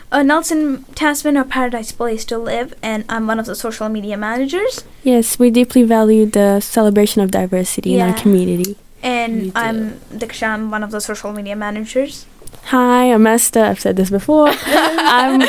uh, 0.10 0.24
Nelson 0.24 0.84
Tasman 0.96 1.36
a 1.36 1.43
paradise 1.43 1.91
place 1.91 2.24
to 2.26 2.38
live. 2.38 2.74
And 2.82 3.04
I'm 3.10 3.28
one 3.28 3.38
of 3.39 3.46
the 3.46 3.56
social 3.56 3.89
media 3.89 4.15
managers, 4.15 4.86
Yes, 5.04 5.38
we 5.38 5.52
deeply 5.52 5.84
value 5.84 6.26
the 6.26 6.62
celebration 6.62 7.22
of 7.22 7.32
diversity 7.32 7.96
in 7.96 8.02
our 8.02 8.13
community. 8.13 8.78
We 9.04 9.10
and. 9.10 9.52
I'm 9.54 10.00
Diksha. 10.15 10.48
I'm 10.48 10.72
one 10.72 10.84
of 10.84 10.91
the 10.91 11.02
social 11.02 11.34
media 11.34 11.58
managers. 11.58 12.26
Hi, 12.72 13.12
I'm 13.12 13.28
Esther. 13.28 13.65
I've 13.65 13.82
said 13.82 13.98
this 13.98 14.10
before. 14.10 14.48
I'm 14.65 15.43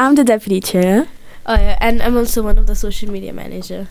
I'm 0.00 0.16
the 0.16 0.24
deputy 0.24 0.60
chair. 0.60 1.06
Oh 1.46 1.54
yeah, 1.54 1.78
and 1.80 2.02
I'm 2.02 2.16
also 2.16 2.42
one 2.42 2.58
of 2.58 2.66
the 2.66 2.74
social 2.74 3.08
media 3.08 3.32
manager. 3.32 3.86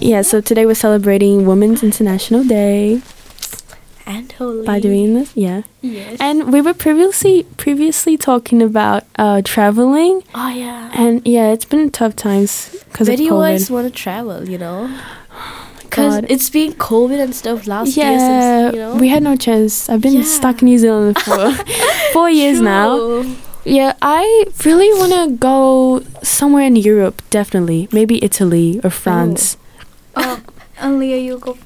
Yeah, 0.00 0.22
so 0.22 0.40
today 0.40 0.66
we're 0.66 0.74
celebrating 0.74 1.46
Women's 1.46 1.82
International 1.82 2.42
Day 2.44 3.00
And 4.06 4.30
holy. 4.32 4.66
by 4.66 4.80
doing 4.80 5.14
this. 5.14 5.30
Yeah, 5.36 5.62
Yes. 5.82 6.16
and 6.20 6.52
we 6.52 6.60
were 6.60 6.74
previously 6.74 7.44
previously 7.56 8.16
talking 8.16 8.62
about 8.62 9.04
uh, 9.18 9.42
traveling, 9.44 10.22
oh 10.34 10.48
yeah. 10.48 10.90
and 10.94 11.22
yeah, 11.26 11.52
it's 11.52 11.64
been 11.64 11.90
tough 11.90 12.16
times 12.16 12.70
because 12.88 13.08
of 13.08 13.14
COVID. 13.18 13.30
always 13.32 13.70
want 13.70 13.86
to 13.86 13.92
travel? 13.92 14.48
You 14.48 14.58
know. 14.58 14.90
Because 15.88 16.22
it's 16.28 16.50
been 16.50 16.74
COVID 16.74 17.18
and 17.18 17.34
stuff 17.34 17.66
last 17.66 17.96
year. 17.96 18.06
yeah, 18.12 18.18
Since, 18.68 18.74
you 18.76 18.80
know. 18.82 18.96
we 18.96 19.08
had 19.08 19.22
no 19.22 19.36
chance. 19.36 19.88
I've 19.88 20.02
been 20.02 20.12
Yeah. 20.12 20.22
stuck 20.22 20.60
in 20.62 20.66
New 20.66 20.76
Zealand 20.78 21.18
for 21.18 21.50
four 22.12 22.28
years 22.30 22.60
now. 22.60 23.24
Yeah, 23.64 23.94
I 24.02 24.44
really 24.66 24.92
want 25.00 25.12
to 25.16 25.36
go 25.38 26.02
somewhere 26.22 26.64
in 26.66 26.76
Europe. 26.76 27.22
Definitely, 27.30 27.88
maybe 27.90 28.22
Italy 28.22 28.80
or 28.84 28.90
France. 28.90 29.56
Um, 30.18 30.44
Anlia, 30.78 31.18
you 31.22 31.38
go 31.38 31.56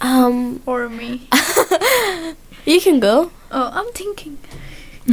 Um, 0.00 0.58
for 0.64 0.88
me. 0.88 1.28
you 2.66 2.80
can 2.80 3.00
go. 3.00 3.30
Oh, 3.50 3.70
I'm 3.72 3.90
thinking. 3.92 4.38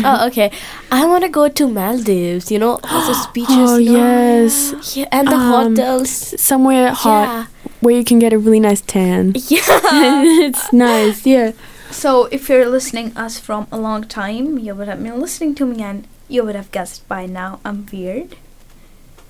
oh, 0.04 0.28
okay. 0.28 0.52
I 0.92 1.06
want 1.06 1.24
to 1.24 1.30
go 1.30 1.48
to 1.50 1.68
Maldives. 1.68 2.52
You 2.52 2.60
know, 2.60 2.80
all 2.84 3.02
those 3.08 3.28
beaches. 3.34 3.72
Oh 3.72 3.78
yes, 3.78 4.96
Yeah, 4.96 5.08
and 5.12 5.28
the 5.28 5.36
Um, 5.36 5.76
hotels. 5.76 6.10
somewhere 6.42 6.92
hot 6.92 7.28
yeah. 7.28 7.46
where 7.82 7.96
you 7.96 8.04
can 8.04 8.20
get 8.20 8.34
a 8.34 8.40
really 8.40 8.60
nice 8.60 8.82
tan. 8.82 9.34
Yeah. 9.50 9.62
Yeah. 9.68 10.24
it's 10.48 10.72
nice, 10.74 11.26
yeah. 11.26 11.52
So 11.92 12.26
if 12.32 12.48
you're 12.50 12.70
listening 12.70 13.12
us 13.18 13.38
from 13.40 13.68
a 13.72 13.78
long 13.78 14.04
time, 14.08 14.58
you 14.58 14.74
would 14.74 14.88
have 14.88 15.04
been 15.04 15.20
listening 15.20 15.56
to 15.56 15.66
me 15.66 15.84
and 15.84 16.08
you 16.30 16.44
would 16.46 16.56
have 16.56 16.72
guessed 16.72 17.06
by 17.12 17.26
now 17.28 17.60
I'm 17.66 17.86
weird. 17.92 18.38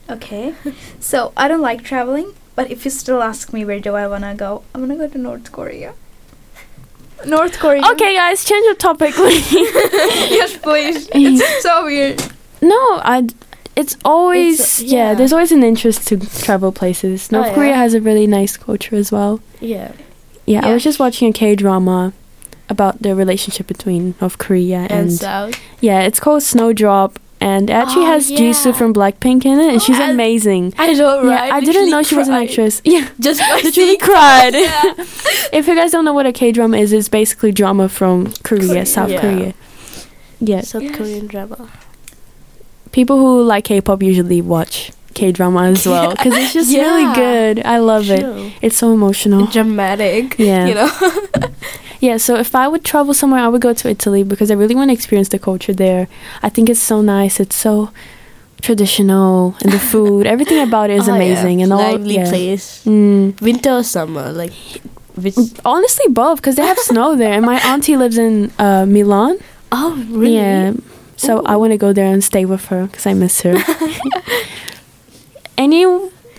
Okay. 0.10 0.54
so 1.00 1.34
I 1.36 1.48
don't 1.48 1.62
like 1.62 1.82
traveling, 1.84 2.34
but 2.56 2.70
if 2.72 2.86
you 2.86 2.92
still 2.92 3.22
ask 3.24 3.54
me 3.54 3.66
where 3.66 3.80
do 3.80 3.96
I 3.96 4.08
wanna 4.08 4.36
go, 4.36 4.64
I'm 4.74 4.82
gonna 4.82 4.96
go 4.98 5.08
to 5.08 5.18
North 5.18 5.52
Korea. 5.52 5.94
North 7.26 7.60
Korea. 7.60 7.84
Okay, 7.92 8.16
guys, 8.16 8.44
change 8.44 8.66
the 8.68 8.76
topic. 8.76 9.14
please. 9.14 9.52
yes, 9.54 10.58
please. 10.58 11.08
It's 11.14 11.64
so 11.64 11.86
weird. 11.86 12.20
no, 12.62 12.78
I. 13.04 13.28
It's 13.76 13.96
always 14.04 14.60
It's, 14.60 14.82
yeah. 14.82 15.10
yeah. 15.12 15.14
There's 15.16 15.32
always 15.32 15.52
an 15.54 15.64
interest 15.64 16.06
to 16.10 16.18
travel 16.44 16.72
places. 16.74 17.30
Oh, 17.32 17.38
North 17.38 17.52
Oh, 17.52 17.56
Korea 17.56 17.70
yeah. 17.70 17.78
has 17.78 17.94
a 17.94 18.02
really 18.02 18.28
nice 18.28 18.58
culture 18.58 18.96
as 18.96 19.12
well. 19.12 19.40
yeah. 19.60 19.92
Yeah, 20.48 20.66
I 20.68 20.74
was 20.74 20.84
just 20.84 21.00
watching 21.00 21.30
a 21.30 21.32
K 21.34 21.56
drama 21.56 22.12
about 22.68 23.02
the 23.04 23.16
relationship 23.16 23.68
between 23.68 24.16
North 24.20 24.38
Korea 24.40 24.80
And, 24.90 24.92
and, 24.92 25.14
South. 25.14 25.54
yeah, 25.80 26.02
it's 26.02 26.20
called 26.20 26.42
Snowdrop, 26.44 27.20
and 27.42 27.70
it 27.70 27.74
actually 27.74 28.06
Oh, 28.06 28.14
has 28.14 28.32
Jisoo 28.32 28.68
yeah. 28.68 28.72
from 28.72 28.94
Blackpink 28.94 29.44
in 29.46 29.60
it, 29.60 29.68
and 29.68 29.76
oh, 29.78 29.80
she's 29.80 30.00
Oh, 30.00 30.04
and- 30.04 30.12
amazing. 30.12 30.74
I 30.78 30.94
know, 30.94 31.26
right? 31.26 31.48
Yeah. 31.48 31.56
I 31.56 31.60
didn't 31.60 31.90
know 31.90 32.04
she 32.04 32.16
was 32.16 32.28
an 32.30 32.36
actress. 32.36 32.82
Yeah. 32.86 33.10
Just 33.20 33.40
by 33.42 33.60
literally 33.64 33.98
cried. 33.98 34.54
Yeah. 34.54 34.94
if 35.60 35.68
you 35.68 35.76
guys 35.76 35.92
don't 35.92 36.06
know 36.06 36.14
what 36.14 36.26
a 36.26 36.32
K 36.32 36.52
drama 36.54 36.78
is, 36.78 36.94
it's 36.94 37.10
basically 37.10 37.52
drama 37.52 37.90
from 37.90 38.32
Korea, 38.44 38.68
Korea. 38.68 38.86
South 38.86 39.10
Yeah. 39.10 39.22
Korea. 39.22 39.54
Yeah, 40.40 40.62
South 40.62 40.84
Yes. 40.84 40.96
Korean 40.96 41.28
drama. 41.28 41.70
people 42.92 43.18
who 43.18 43.44
like 43.44 43.64
K-pop 43.66 44.04
usually 44.04 44.42
watch 44.42 44.92
K 45.14 45.32
drama 45.32 45.64
as 45.72 45.86
well 45.92 46.12
because 46.12 46.34
it's 46.36 46.54
just 46.54 46.74
really 46.74 47.08
good. 47.16 47.60
I 47.66 47.78
love 47.80 48.10
it. 48.10 48.24
It's 48.62 48.78
so 48.78 48.94
emotional. 48.94 49.46
Dramatic. 49.48 50.38
Yeah. 50.40 50.68
You 50.68 50.76
know. 50.76 50.90
Yeah, 52.02 52.18
so 52.18 52.36
if 52.36 52.56
I 52.56 52.68
would 52.68 52.84
travel 52.84 53.14
somewhere, 53.14 53.42
I 53.42 53.48
would 53.48 53.62
go 53.62 53.74
to 53.74 53.90
Italy 53.90 54.24
because 54.24 54.50
I 54.52 54.56
really 54.56 54.76
want 54.76 54.90
to 54.90 54.94
experience 54.94 55.30
the 55.30 55.40
culture 55.40 55.74
there. 55.74 56.08
I 56.42 56.50
think 56.50 56.70
it's 56.70 56.80
so 56.82 57.02
nice. 57.02 57.40
It's 57.40 57.56
so 57.56 57.92
traditional, 58.62 59.56
and 59.62 59.72
the 59.72 59.80
food, 59.92 60.26
everything 60.26 60.60
about 60.68 60.90
it 60.90 60.98
is 60.98 61.08
Oh, 61.08 61.12
yeah. 61.14 61.22
amazing. 61.22 61.62
And 61.62 61.72
all, 61.72 61.80
lively 61.80 62.16
yeah. 62.16 62.30
place. 62.30 62.84
Mm. 62.86 63.40
Winter 63.40 63.72
or 63.80 63.84
summer, 63.84 64.32
like 64.32 64.54
which? 65.16 65.38
Honestly, 65.64 66.08
both 66.10 66.38
because 66.42 66.56
they 66.56 66.66
have 66.66 66.80
snow 66.92 67.16
there, 67.16 67.34
and 67.34 67.46
my 67.46 67.60
auntie 67.72 67.96
lives 67.98 68.18
in 68.18 68.52
uh, 68.58 68.86
Milan. 68.88 69.38
Oh, 69.72 69.94
really? 70.10 70.36
Yeah, 70.36 70.74
so 71.18 71.46
I 71.46 71.56
want 71.56 71.72
to 71.72 71.78
go 71.78 71.94
there 71.94 72.12
and 72.12 72.24
stay 72.24 72.46
with 72.46 72.66
her 72.74 72.88
because 72.88 73.06
I 73.06 73.14
miss 73.14 73.42
her. 73.42 73.58
Any 75.58 75.86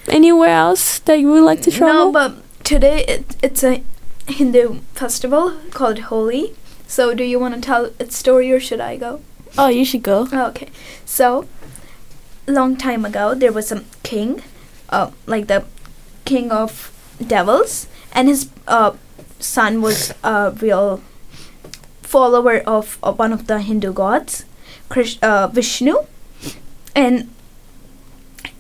anywhere 0.09 0.49
else 0.51 0.99
that 1.01 1.21
you 1.21 1.29
would 1.31 1.45
like 1.45 1.63
to 1.63 1.71
travel? 1.71 2.07
No, 2.07 2.13
but 2.13 2.35
today 2.65 3.05
it, 3.07 3.37
it's 3.43 3.63
a 3.63 3.83
Hindu 4.29 4.81
festival 4.95 5.55
called 5.71 5.99
Holi. 6.01 6.55
So 6.87 7.15
do 7.15 7.25
you 7.25 7.39
want 7.39 7.55
to 7.55 7.61
tell 7.61 7.91
its 7.99 8.17
story 8.17 8.53
or 8.53 8.61
should 8.61 8.81
I 8.81 8.97
go? 8.97 9.21
Oh, 9.59 9.69
you 9.69 9.85
should 9.85 10.03
go. 10.03 10.29
Oh, 10.33 10.47
Okay, 10.49 10.69
so 11.05 11.47
long 12.47 12.77
time 12.77 13.05
ago 13.05 13.35
there 13.35 13.53
was 13.53 13.71
a 13.73 13.85
king, 14.03 14.43
uh, 14.89 15.11
like 15.27 15.47
the 15.47 15.65
king 16.25 16.51
of 16.51 16.91
devils, 17.25 17.87
and 18.13 18.29
his 18.29 18.49
uh, 18.67 18.93
son 19.39 19.81
was 19.83 20.13
a 20.25 20.51
real 20.61 21.01
follower 22.03 22.59
of, 22.67 22.99
of 23.03 23.19
one 23.19 23.33
of 23.33 23.47
the 23.47 23.61
Hindu 23.61 23.93
gods, 23.93 24.45
Krish, 24.91 25.19
uh, 25.23 25.49
Vishnu, 25.49 25.97
and 26.95 27.31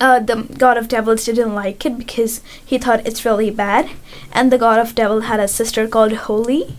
uh, 0.02 0.18
the 0.18 0.42
god 0.58 0.76
of 0.76 0.88
devils 0.88 1.24
didn't 1.24 1.54
like 1.54 1.86
it 1.86 1.96
because 1.96 2.40
he 2.66 2.76
thought 2.76 3.06
it's 3.06 3.24
really 3.24 3.50
bad, 3.50 3.90
and 4.32 4.50
the 4.50 4.58
god 4.58 4.80
of 4.80 4.96
devil 4.96 5.20
had 5.22 5.38
a 5.38 5.46
sister 5.46 5.86
called 5.86 6.12
Holy. 6.28 6.76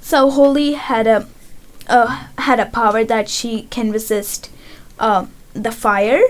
So 0.00 0.30
Holy 0.30 0.72
had 0.72 1.06
a 1.06 1.26
uh, 1.86 2.28
had 2.38 2.58
a 2.58 2.66
power 2.66 3.04
that 3.04 3.28
she 3.28 3.64
can 3.64 3.92
resist 3.92 4.50
uh, 4.98 5.26
the 5.52 5.70
fire. 5.70 6.22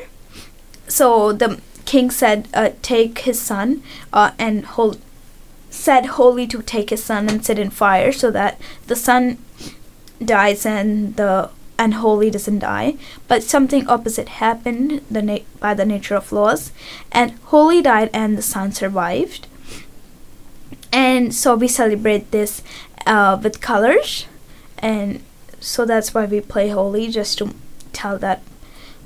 So 0.89 1.33
the 1.33 1.61
king 1.85 2.11
said, 2.11 2.49
uh, 2.53 2.71
"Take 2.83 3.21
his 3.21 3.41
son 3.41 3.83
uh, 4.13 4.33
and 4.39 4.67
hold." 4.67 4.99
Said 5.71 6.07
Holy 6.19 6.47
to 6.49 6.63
take 6.63 6.91
his 6.91 7.05
son 7.05 7.29
and 7.29 7.45
sit 7.45 7.59
in 7.59 7.71
fire 7.71 8.11
so 8.11 8.31
that 8.31 8.59
the 8.87 8.97
son 8.97 9.39
dies 10.25 10.65
and 10.65 11.17
the 11.17 11.51
and 11.79 11.95
Holy 11.95 12.31
doesn't 12.31 12.61
die. 12.61 12.97
But 13.29 13.43
something 13.43 13.87
opposite 13.89 14.29
happened 14.41 15.03
the 15.11 15.23
na- 15.23 15.45
by 15.61 15.75
the 15.75 15.85
nature 15.85 16.15
of 16.17 16.33
laws, 16.33 16.73
and 17.13 17.33
Holy 17.45 17.83
died 17.83 18.11
and 18.13 18.37
the 18.39 18.43
son 18.43 18.73
survived. 18.73 19.47
And 20.93 21.35
so 21.35 21.55
we 21.55 21.69
celebrate 21.69 22.31
this 22.31 22.63
uh, 23.07 23.39
with 23.43 23.61
colors, 23.61 24.27
and 24.79 25.21
so 25.61 25.85
that's 25.85 26.15
why 26.15 26.25
we 26.25 26.41
play 26.41 26.69
Holi 26.69 27.09
just 27.09 27.39
to 27.39 27.55
tell 27.93 28.19
that 28.19 28.43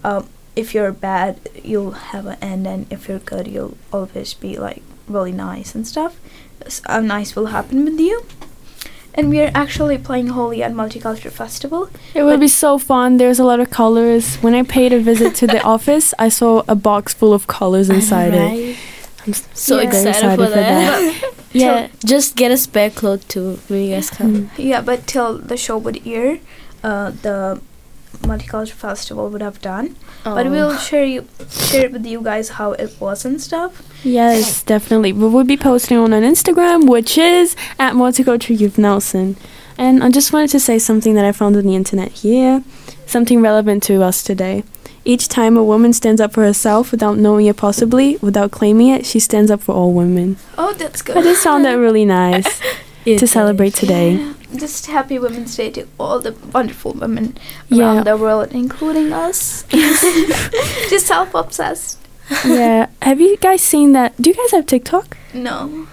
uh, 0.05 0.23
if 0.55 0.75
you're 0.75 0.93
bad, 0.93 1.41
you'll 1.65 1.93
have 2.13 2.27
an 2.27 2.37
end, 2.41 2.67
and 2.67 2.87
if 2.93 3.09
you're 3.09 3.19
good, 3.19 3.47
you'll 3.49 3.77
always 3.93 4.35
be 4.35 4.57
like 4.59 4.83
really 5.09 5.33
nice 5.33 5.75
and 5.75 5.87
stuff. 5.87 6.17
S- 6.65 6.83
Uh, 6.87 7.01
nice 7.01 7.35
will 7.35 7.47
happen 7.47 7.85
with 7.85 7.99
you. 7.99 8.23
And 9.15 9.29
we 9.31 9.41
are 9.41 9.51
actually 9.55 9.99
playing 9.99 10.29
Holi 10.29 10.63
at 10.63 10.73
Multicultural 10.73 11.33
Festival. 11.33 11.91
It 12.15 12.23
would 12.23 12.41
be 12.41 12.49
so 12.49 12.79
fun. 12.79 13.17
There's 13.17 13.39
a 13.41 13.45
lot 13.45 13.61
of 13.61 13.71
colors. 13.71 14.37
When 14.37 14.55
I 14.55 14.63
paid 14.63 14.93
a 14.93 15.01
visit 15.01 15.35
to 15.37 15.47
the 15.47 15.61
office, 15.75 16.15
I 16.19 16.29
saw 16.29 16.63
a 16.69 16.75
box 16.75 17.13
full 17.13 17.33
of 17.33 17.47
colors 17.47 17.91
inside 17.91 18.35
it. 18.35 18.77
I'm 19.27 19.33
So 19.55 19.77
Yeah. 19.77 19.83
excited, 19.89 20.21
Very 20.23 20.37
for, 20.37 20.45
for 20.47 20.51
that. 20.51 21.35
Yeah. 21.53 21.89
Just 22.05 22.37
get 22.37 22.53
a 22.53 22.57
spare 22.57 22.91
cloth 22.91 23.27
too 23.27 23.59
when 23.69 23.83
you 23.83 23.95
guys 23.97 24.09
come. 24.11 24.33
Mm. 24.35 24.51
Yeah, 24.57 24.81
but 24.83 25.09
till 25.09 25.37
the 25.39 25.57
show 25.57 25.77
would 25.79 26.01
air, 26.07 26.39
uh, 26.85 27.11
the 27.23 27.61
Multicultural 28.19 28.73
Festival 28.73 29.29
would 29.31 29.43
have 29.43 29.61
done. 29.61 29.97
But 30.25 30.47
Oh. 30.47 30.51
we'll 30.51 30.77
share 30.77 31.05
you 31.05 31.25
share 31.51 31.87
it 31.87 31.93
with 31.93 32.05
you 32.07 32.21
guys 32.23 32.51
how 32.51 32.73
it 32.73 32.95
was 33.01 33.25
and 33.25 33.41
stuff. 33.41 33.83
Yes, 34.05 34.63
definitely. 34.63 35.13
We 35.13 35.29
will 35.29 35.45
be 35.45 35.57
posting 35.57 35.97
on 35.97 36.13
an 36.13 36.23
Instagram, 36.25 36.87
which 36.89 37.17
is 37.17 37.57
at 37.79 37.95
Multicultural 37.95 38.59
Youth 38.59 38.79
Nelson. 38.79 39.37
And 39.79 40.05
I 40.05 40.11
just 40.11 40.33
wanted 40.33 40.51
to 40.51 40.61
say 40.61 40.79
something 40.79 41.15
that 41.15 41.25
I 41.25 41.33
found 41.33 41.57
on 41.57 41.65
the 41.65 41.75
internet 41.75 42.13
here, 42.13 42.63
something 43.07 43.41
relevant 43.41 43.83
to 43.85 44.03
us 44.03 44.23
today. 44.23 44.63
Each 45.07 45.27
time 45.29 45.57
a 45.57 45.65
woman 45.65 45.95
stands 45.95 46.21
up 46.21 46.33
for 46.35 46.43
herself 46.45 46.91
without 46.91 47.17
knowing 47.17 47.47
it 47.47 47.57
possibly, 47.57 48.19
without 48.21 48.51
claiming 48.51 48.89
it, 48.89 49.07
she 49.07 49.19
stands 49.19 49.51
up 49.51 49.63
for 49.63 49.75
all 49.75 49.95
women. 49.95 50.37
Oh, 50.59 50.75
that's 50.75 51.01
good. 51.01 51.17
I 51.17 51.23
just 51.23 51.43
found 51.43 51.65
that 51.65 51.73
really 51.75 52.05
nice 52.21 52.61
to 53.07 53.27
celebrate 53.27 53.73
today. 53.75 54.35
Just 54.57 54.87
happy 54.87 55.19
Women's 55.19 55.55
Day 55.57 55.71
to 55.71 55.87
all 55.99 56.19
the 56.19 56.33
wonderful 56.53 56.93
women 56.93 57.37
Yeah. 57.69 57.85
around 57.95 58.05
the 58.07 58.17
world, 58.17 58.49
including 58.53 59.13
us. 59.13 59.65
Just 59.71 61.07
self 61.07 61.35
obsessed. 61.35 61.99
yeah. 62.45 62.87
Have 63.03 63.21
you 63.21 63.37
guys 63.37 63.61
seen 63.63 63.93
that? 63.93 64.21
Do 64.21 64.31
you 64.31 64.37
guys 64.37 64.51
have 64.53 64.67
TikTok? 64.67 65.17
No. 65.35 65.87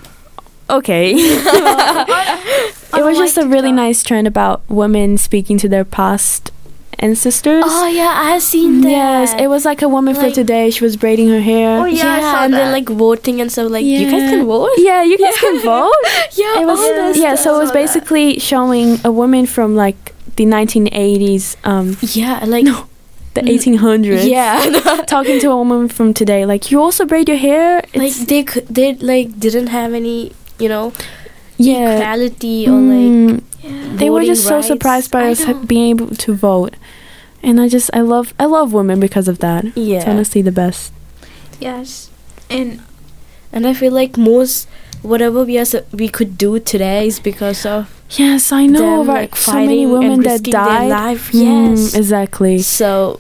Okay. 0.70 1.14
it 1.18 3.04
was 3.04 3.18
just 3.18 3.38
a 3.38 3.48
really 3.48 3.72
nice 3.72 4.04
trend 4.04 4.28
about 4.28 4.62
women 4.70 5.18
speaking 5.18 5.58
to 5.60 5.70
their 5.70 5.86
past 5.86 6.52
ancestors. 7.00 7.64
Oh 7.68 7.88
yeah, 7.88 8.12
I 8.16 8.32
have 8.32 8.42
seen 8.44 8.82
that. 8.82 8.90
Yes, 8.90 9.34
it 9.40 9.48
was 9.48 9.66
like 9.66 9.82
a 9.82 9.88
woman 9.90 10.16
for 10.16 10.30
today. 10.32 10.70
She 10.72 10.84
was 10.84 10.98
braiding 10.98 11.30
her 11.30 11.40
hair. 11.42 11.80
Oh, 11.80 11.86
yeah, 11.86 12.16
I 12.16 12.22
saw 12.22 12.44
and 12.46 12.54
that. 12.54 12.58
then 12.58 12.72
like 12.72 12.90
voting 12.90 13.42
and 13.42 13.52
so 13.52 13.68
Like 13.68 13.86
you 13.86 14.10
guys 14.10 14.30
can 14.30 14.46
vote. 14.46 14.70
Yeah, 14.78 15.04
you 15.04 15.18
guys 15.18 15.38
can 15.38 15.60
vote. 15.74 15.94
Yeah, 16.34 16.62
It 16.62 16.66
was 16.66 16.80
all 16.80 16.96
that 16.96 17.16
yeah, 17.16 17.36
so 17.36 17.56
it 17.56 17.60
was 17.60 17.70
saw 17.70 17.74
that. 17.74 17.82
basically 17.82 18.40
showing 18.40 19.00
a 19.06 19.12
woman 19.12 19.46
from 19.46 19.76
like 19.76 20.14
the 20.36 20.46
1980s, 20.46 21.56
um, 21.64 21.98
yeah, 22.02 22.44
like 22.46 22.64
No 22.66 22.88
the 23.34 23.42
Mm, 23.42 23.78
1800s. 23.78 24.28
yeah. 24.28 25.04
talking 25.08 25.40
to 25.40 25.52
a 25.52 25.56
woman 25.56 25.88
from 25.90 26.12
today, 26.14 26.46
like 26.46 26.72
you 26.72 26.82
also 26.82 27.06
braid 27.06 27.28
your 27.30 27.38
hair. 27.38 27.84
like 27.94 28.14
they 28.26 28.42
could, 28.44 28.68
they 28.68 28.96
like 28.96 29.40
didn't 29.40 29.68
have 29.68 29.94
any, 29.94 30.32
you 30.58 30.68
know, 30.68 30.92
yeah, 31.58 31.98
equality 31.98 32.68
or 32.68 32.72
like 32.72 33.12
Mm, 33.12 33.42
Yeah. 33.64 33.96
they 33.98 34.10
were 34.10 34.24
just 34.24 34.44
so 34.48 34.62
surprised 34.62 35.12
by 35.12 35.24
I 35.28 35.32
us 35.32 35.46
know. 35.48 35.54
being 35.66 35.90
able 35.90 36.16
to 36.16 36.34
vote, 36.34 36.76
and 37.44 37.60
I 37.60 37.68
just 37.68 37.90
I 37.94 38.02
love 38.02 38.34
I 38.40 38.46
love 38.46 38.74
women 38.74 39.00
because 39.00 39.28
of 39.28 39.40
that. 39.40 39.66
Yeah, 39.76 39.98
It's 39.98 40.08
honestly 40.08 40.42
the 40.42 40.52
best. 40.52 40.92
Yes. 41.60 42.10
And 42.50 42.82
And 43.52 43.66
I 43.66 43.74
feel 43.74 43.92
like 43.94 44.18
most 44.18 44.68
whatever 45.02 45.44
we 45.44 45.58
are 45.58 45.66
we 45.94 46.08
could 46.10 46.38
do 46.38 46.60
today 46.60 47.08
is 47.08 47.20
because 47.20 47.66
of 47.66 47.90
Yes, 48.12 48.52
I 48.52 48.66
know. 48.68 48.80
them, 49.04 49.08
right? 49.10 49.22
like 49.28 49.36
so 49.36 49.54
many 49.54 49.86
women 49.86 50.22
that 50.24 50.44
died. 50.44 50.90
life. 50.90 51.32
Mm, 51.32 51.44
Yes, 51.76 51.94
exactly. 51.94 52.60
so 52.64 53.20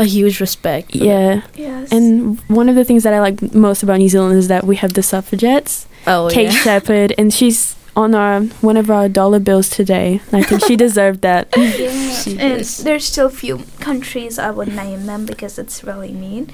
a 0.00 0.04
huge 0.04 0.40
respect. 0.40 0.92
for 0.92 0.98
them. 0.98 1.06
Yeah, 1.06 1.42
yes. 1.54 1.92
and 1.92 2.38
one 2.48 2.68
of 2.68 2.74
the 2.74 2.84
things 2.84 3.02
that 3.04 3.12
I 3.14 3.20
like 3.20 3.54
most 3.54 3.82
about 3.82 3.98
New 3.98 4.08
Zealand 4.08 4.38
is 4.38 4.48
that 4.48 4.64
we 4.64 4.76
have 4.76 4.92
the 4.94 5.02
suffragettes, 5.02 5.86
oh 6.06 6.28
Kate 6.32 6.44
yeah. 6.52 6.62
Sheppard, 6.64 7.14
and 7.18 7.32
she's 7.32 7.76
on 7.96 8.14
our 8.14 8.40
one 8.62 8.76
of 8.76 8.88
our 8.90 9.08
dollar 9.08 9.38
bills 9.40 9.68
today. 9.68 10.20
I 10.32 10.42
think 10.42 10.64
she 10.64 10.76
deserved 10.86 11.20
that. 11.22 11.48
yeah. 11.56 12.10
She 12.14 12.38
and 12.38 12.60
is. 12.60 12.78
there's 12.84 13.04
still 13.04 13.28
few 13.30 13.58
countries 13.80 14.38
I 14.38 14.50
would 14.50 14.68
name 14.74 15.06
them 15.06 15.26
because 15.26 15.58
it's 15.58 15.82
really 15.84 16.12
mean 16.12 16.50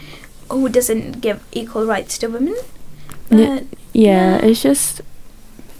who 0.51 0.69
doesn't 0.69 1.21
give 1.21 1.43
equal 1.53 1.87
rights 1.87 2.19
to 2.19 2.29
women. 2.29 2.57
Yeah. 3.31 3.61
But, 3.61 3.65
Yeah, 3.93 4.39
Yeah. 4.41 4.47
it's 4.47 4.63
just 4.63 5.03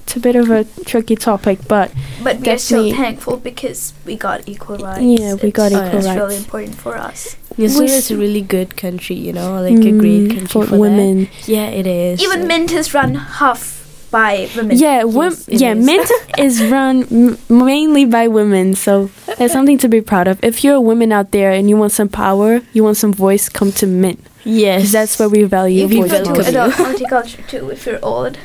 it's 0.07 0.15
a 0.17 0.21
bit 0.21 0.37
of 0.37 0.51
a 0.51 0.65
tricky 0.85 1.17
topic, 1.17 1.59
but 1.67 1.91
but 2.23 2.39
we 2.39 2.49
are 2.51 2.59
still 2.59 2.85
Definitely. 2.85 2.93
thankful 2.93 3.37
because 3.39 3.93
we 4.07 4.15
got 4.17 4.49
equal 4.49 4.79
rights. 4.79 5.03
Yeah, 5.03 5.35
we 5.35 5.51
got 5.51 5.73
It's- 5.73 5.89
equal 5.89 5.99
it's 6.07 6.17
really 6.17 6.37
important 6.37 6.75
for 6.77 6.97
us. 6.97 7.35
New 7.59 7.67
Zealand 7.69 7.91
is 7.91 8.11
a 8.11 8.15
s- 8.15 8.19
really 8.21 8.41
good 8.43 8.77
country, 8.77 9.17
you 9.17 9.33
know, 9.33 9.61
like 9.61 9.73
a 9.83 9.91
great 9.91 10.23
mm, 10.23 10.29
country 10.31 10.47
for, 10.47 10.67
for, 10.67 10.79
women. 10.79 11.25
That. 11.25 11.49
Yeah, 11.49 11.67
it 11.81 11.87
is. 11.87 12.23
Even 12.23 12.47
Mint 12.47 12.71
is 12.71 12.93
run 12.95 13.15
half 13.17 13.83
by 14.13 14.49
women. 14.55 14.77
Yeah, 14.79 15.03
wom- 15.05 15.33
Yes, 15.49 15.61
yeah, 15.61 15.75
is. 15.75 15.85
Mint 15.85 16.11
is 16.39 16.63
run 16.71 17.03
m- 17.11 17.39
mainly 17.49 18.05
by 18.05 18.29
women, 18.29 18.75
so 18.77 19.11
that's 19.39 19.53
something 19.53 19.79
to 19.79 19.89
be 19.89 20.01
proud 20.01 20.29
of. 20.29 20.39
If 20.45 20.63
you're 20.63 20.75
a 20.77 20.81
woman 20.81 21.11
out 21.11 21.33
there 21.33 21.51
and 21.51 21.69
you 21.69 21.77
want 21.77 21.91
some 21.93 22.09
power, 22.09 22.61
you 22.73 22.85
want 22.85 22.97
some 22.99 23.13
voice, 23.13 23.49
come 23.49 23.73
to 23.83 23.87
Mint. 23.89 24.21
Yes, 24.45 24.93
that's 24.93 25.19
where 25.19 25.29
we 25.29 25.43
value 25.43 25.83
You 25.83 25.89
people 25.89 26.09
voice 26.09 26.23
do 26.23 26.31
welcome 26.31 26.37
most. 26.37 26.53
you. 26.53 26.61
adult 26.61 26.75
multicultural 26.79 27.49
too 27.49 27.71
if 27.71 27.87
you're 27.87 27.99
old. 28.05 28.39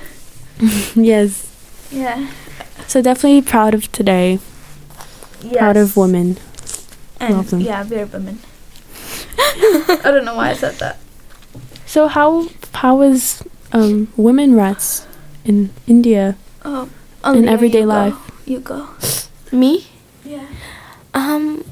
Yes, 0.95 1.50
Yeah. 1.91 2.27
so 2.87 3.01
definitely 3.01 3.41
proud 3.41 3.73
of 3.73 3.91
today. 3.91 4.39
Yeah. 5.43 5.59
Proud 5.59 5.77
of 5.77 5.97
women. 5.97 6.37
And 7.19 7.35
Love 7.37 7.49
them. 7.51 7.61
yeah, 7.61 7.83
we're 7.83 8.05
women. 8.05 8.39
I 9.37 9.99
don't 10.05 10.25
know 10.25 10.35
why 10.35 10.49
I 10.51 10.53
said 10.53 10.75
that. 10.79 10.97
So 11.85 12.07
how 12.07 12.47
how 12.73 13.01
is 13.01 13.43
um, 13.73 14.07
women 14.17 14.55
rights 14.55 15.05
in 15.45 15.69
India? 15.87 16.37
Oh, 16.63 16.89
In 17.25 17.29
Olivia, 17.47 17.51
everyday 17.51 17.79
you 17.81 17.85
go. 17.85 17.89
life. 17.93 18.15
You 18.45 18.59
go. 18.59 18.87
me. 19.51 19.87
Yeah. 20.25 20.45
Um, 21.13 21.63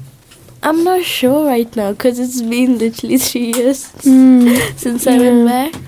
I'm 0.62 0.84
not 0.84 1.02
sure 1.04 1.46
right 1.46 1.74
now 1.74 1.92
because 1.92 2.18
it's 2.18 2.42
been 2.42 2.78
literally 2.78 3.16
three 3.26 3.52
years 3.54 3.90
Mm, 4.04 4.76
since 4.78 5.06
I 5.06 5.18
went 5.18 5.48
back. 5.48 5.82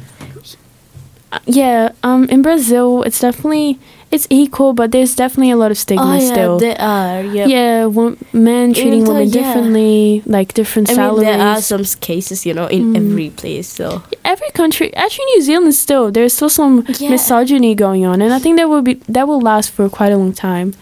uh, 1.32 1.38
yeah, 1.46 1.92
um, 2.02 2.24
in 2.30 2.40
Brazil, 2.42 3.02
it's 3.02 3.20
definitely 3.20 3.78
it's 4.12 4.26
equal, 4.30 4.72
but 4.74 4.92
there's 4.92 5.14
definitely 5.16 5.50
a 5.50 5.56
lot 5.56 5.70
of 5.70 5.78
stigma 5.78 6.04
oh 6.04 6.14
yeah, 6.14 6.32
still. 6.32 6.58
there 6.58 6.78
are. 6.80 7.22
Yep. 7.22 7.48
Yeah, 7.48 7.86
wo- 7.86 8.16
men 8.32 8.74
treating 8.74 9.04
women 9.04 9.28
yeah. 9.28 9.32
differently, 9.40 10.22
like 10.26 10.52
different 10.54 10.90
I 10.90 10.92
mean, 10.92 10.96
salaries. 10.96 11.22
there 11.26 11.40
are 11.40 11.60
some 11.62 11.84
cases, 12.00 12.44
you 12.46 12.54
know, 12.54 12.66
in 12.66 12.92
Mm. 12.92 12.96
every 12.96 13.30
place. 13.30 13.68
So 13.68 14.02
Every 14.24 14.50
country, 14.54 14.94
actually, 14.94 15.24
New 15.34 15.42
Zealand 15.42 15.74
still 15.74 16.10
there's 16.12 16.34
still 16.34 16.50
some 16.50 16.84
Yeah. 16.98 17.10
misogyny 17.10 17.74
going 17.74 18.04
on, 18.06 18.20
and 18.22 18.32
I 18.32 18.38
think 18.38 18.56
that 18.58 18.68
will 18.68 18.82
be 18.82 18.94
that 19.08 19.26
will 19.26 19.40
last 19.40 19.70
for 19.72 19.88
quite 19.88 20.12
a 20.12 20.16
long 20.16 20.32
time. 20.32 20.74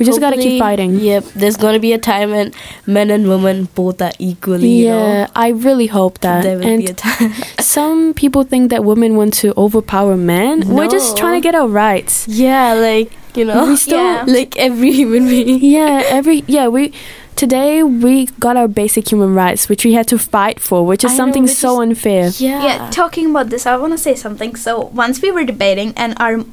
We 0.00 0.06
just 0.06 0.18
gotta 0.18 0.38
keep 0.38 0.58
fighting. 0.58 0.96
Yep, 0.98 1.24
there's 1.36 1.56
gonna 1.56 1.78
be 1.78 1.92
a 1.92 1.98
time 1.98 2.30
when 2.30 2.52
men 2.86 3.10
and 3.10 3.28
women 3.28 3.68
both 3.74 4.00
are 4.02 4.12
equally. 4.18 4.68
You 4.70 4.86
yeah, 4.86 5.24
know, 5.24 5.30
I 5.36 5.48
really 5.50 5.86
hope 5.88 6.18
that. 6.20 6.42
there 6.42 6.56
will 6.58 6.66
and 6.66 6.78
be 6.84 6.90
a 6.90 6.94
time. 6.94 7.32
some 7.60 8.14
people 8.14 8.42
think 8.42 8.70
that 8.70 8.82
women 8.82 9.14
want 9.16 9.34
to 9.44 9.52
overpower 9.58 10.16
men. 10.16 10.66
We're 10.68 10.88
just 10.88 11.16
trying 11.18 11.40
to 11.40 11.44
get 11.46 11.54
our 11.54 11.68
rights. 11.68 12.26
yeah, 12.26 12.72
like 12.74 13.12
you 13.36 13.44
know, 13.44 13.66
We 13.66 13.76
still- 13.76 13.98
Yeah. 14.02 14.24
like 14.38 14.56
every 14.56 14.90
human 14.90 15.26
being. 15.28 15.62
Yeah, 15.62 16.02
every 16.06 16.44
yeah 16.48 16.66
we. 16.68 16.92
Today 17.36 17.82
we 17.82 18.26
got 18.38 18.56
our 18.56 18.68
basic 18.68 19.10
human 19.10 19.34
rights, 19.34 19.68
which 19.68 19.82
we 19.84 19.94
had 19.94 20.06
to 20.08 20.18
fight 20.18 20.60
for, 20.60 20.84
which 20.84 21.04
is 21.04 21.12
I 21.12 21.14
know, 21.14 21.16
something 21.18 21.42
which 21.44 21.52
so 21.52 21.74
is- 21.74 21.88
unfair. 21.88 22.28
Yeah, 22.36 22.62
Yeah, 22.64 22.90
talking 22.90 23.30
about 23.30 23.48
this, 23.50 23.64
I 23.66 23.76
want 23.76 23.92
to 23.94 23.98
say 23.98 24.14
something. 24.14 24.56
So 24.56 24.90
once 24.92 25.22
we 25.22 25.30
were 25.30 25.44
debating, 25.44 25.92
and 25.96 26.14
our 26.18 26.44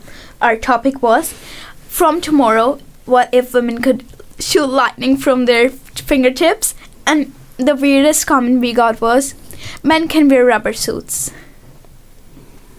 our 0.42 0.56
topic 0.56 1.02
was 1.02 1.34
from 1.88 2.22
tomorrow, 2.22 2.80
what 3.08 3.30
if 3.32 3.54
women 3.54 3.82
could 3.82 4.04
shoot 4.40 4.68
lightning 4.68 5.18
from 5.18 5.46
their 5.46 5.70
fingertips? 5.70 6.76
And 7.06 7.34
the 7.58 7.76
weirdest 7.76 8.28
comment 8.28 8.60
we 8.62 8.74
got 8.74 9.02
was, 9.02 9.34
men 9.84 10.08
can 10.08 10.30
wear 10.30 10.46
rubber 10.46 10.74
suits. 10.74 11.32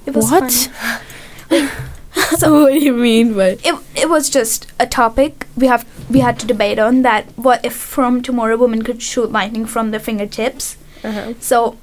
It 0.06 0.14
was 0.14 0.30
What? 0.30 0.50
so 2.38 2.62
what 2.62 2.72
do 2.72 2.78
you 2.78 2.92
mean 2.92 3.34
by? 3.34 3.58
It 3.64 3.74
it 3.94 4.08
was 4.08 4.30
just 4.30 4.66
a 4.78 4.86
topic 4.86 5.46
we 5.56 5.66
have 5.66 5.84
we 6.10 6.20
had 6.20 6.38
to 6.40 6.46
debate 6.46 6.78
on 6.78 7.02
that. 7.02 7.26
What 7.36 7.64
if 7.64 7.74
from 7.74 8.22
tomorrow 8.22 8.56
women 8.56 8.82
could 8.82 9.02
shoot 9.02 9.30
lightning 9.30 9.66
from 9.66 9.90
their 9.90 10.00
fingertips? 10.00 10.76
Uh-huh. 11.04 11.34
So 11.40 11.76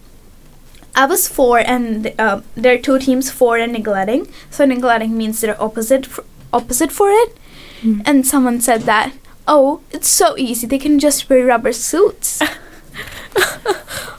I 0.96 1.06
was 1.06 1.28
for, 1.28 1.60
and 1.60 2.14
uh, 2.18 2.42
there 2.56 2.74
are 2.76 2.78
two 2.78 3.00
teams 3.00 3.30
for 3.30 3.58
and 3.58 3.74
neglecting. 3.74 4.28
So 4.50 4.66
neglecting 4.66 5.18
means 5.18 5.42
they're 5.42 5.62
opposite 5.62 6.08
opposite 6.54 6.92
for 6.92 7.10
it. 7.10 7.38
Mm. 7.82 8.02
And 8.06 8.26
someone 8.28 8.62
said 8.62 8.82
that, 8.84 9.14
oh, 9.48 9.82
it's 9.92 10.08
so 10.08 10.38
easy. 10.38 10.68
They 10.68 10.80
can 10.80 11.00
just 11.00 11.30
wear 11.30 11.46
rubber 11.46 11.74
suits. 11.74 12.42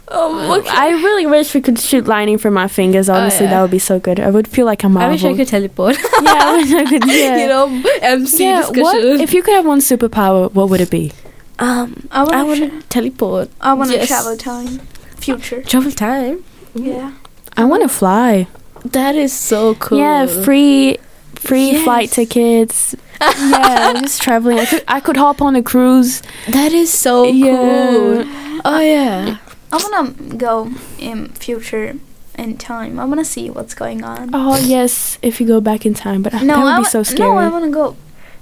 Um, 0.09 0.63
I 0.69 0.91
really 1.03 1.27
wish 1.27 1.53
we 1.53 1.61
could 1.61 1.81
shoot 1.81 2.07
lightning 2.07 2.39
from 2.39 2.55
my 2.55 2.69
fingers. 2.69 3.09
Honestly, 3.09 3.47
yeah. 3.47 3.51
that 3.55 3.63
would 3.63 3.73
be 3.73 3.81
so 3.81 3.99
good. 3.99 4.21
I 4.21 4.31
would 4.31 4.47
feel 4.47 4.65
like 4.65 4.85
a 4.85 4.89
Marvel. 4.89 5.09
I 5.09 5.13
wish 5.13 5.25
I 5.25 5.35
could 5.37 5.49
teleport. 5.49 5.97
Yeah, 6.23 6.33
I 6.33 6.57
wish 6.57 6.73
I 6.73 6.85
could. 6.85 7.07
Yeah. 7.11 7.37
you 7.43 7.49
know, 7.49 7.83
MC 8.03 8.45
yeah, 8.45 8.59
discussion. 8.61 8.83
what 8.83 8.97
if 9.21 9.35
you 9.35 9.43
could 9.43 9.55
have 9.55 9.67
one 9.67 9.81
superpower? 9.81 10.53
What 10.53 10.71
would 10.71 10.81
it 10.81 10.91
be? 10.91 11.13
um, 11.59 12.09
I 12.13 12.21
I 12.21 12.23
want 12.23 12.49
want 12.49 12.61
to. 12.61 12.81
to 12.81 12.87
teleport. 12.89 13.51
I 13.61 13.75
want 13.75 13.91
to 13.91 13.97
yes. 13.97 14.07
travel 14.09 14.37
time, 14.37 14.79
future. 15.17 15.63
Travel 15.63 15.91
time. 15.91 16.45
Yeah. 16.75 17.13
I 17.57 17.65
want 17.65 17.83
to 17.83 17.89
fly. 17.89 18.47
That 18.85 19.17
is 19.17 19.33
so 19.33 19.75
cool. 19.75 19.99
Yeah, 19.99 20.27
free 20.27 20.99
free 21.35 21.73
Yes. 21.73 21.85
flight 21.85 22.11
tickets. 22.11 22.95
Yeah, 23.21 23.93
I'm 23.95 24.03
just 24.03 24.23
traveling. 24.23 24.59
I 24.59 24.67
could 24.67 24.85
I 24.89 25.01
could 25.01 25.17
hop 25.17 25.41
on 25.43 25.57
a 25.57 25.63
cruise. 25.63 26.23
That 26.49 26.73
is 26.73 26.93
so 26.93 27.25
Yeah. 27.25 27.57
cool. 27.93 28.25
Oh 28.65 28.81
yeah. 28.81 29.39
I 29.73 29.77
wanna 29.83 30.11
go 30.37 30.71
in 30.99 31.29
future 31.31 31.95
in 32.39 32.57
time. 32.57 32.99
I 32.99 33.05
wanna 33.05 33.25
see 33.25 33.51
what's 33.51 33.75
going 33.75 34.05
on. 34.05 34.31
Oh 34.33 34.57
yes, 34.57 35.19
if 35.23 35.41
you 35.41 35.47
go 35.47 35.61
back 35.61 35.85
in 35.87 35.95
time, 35.95 36.23
but 36.23 36.33
no, 36.35 36.41
that 36.47 36.59
would 36.65 36.73
I 36.73 36.79
be 36.79 36.85
so 36.85 37.03
scary. 37.03 37.29
No, 37.31 37.37
I 37.39 37.49
wanna 37.49 37.71
go. 37.71 37.97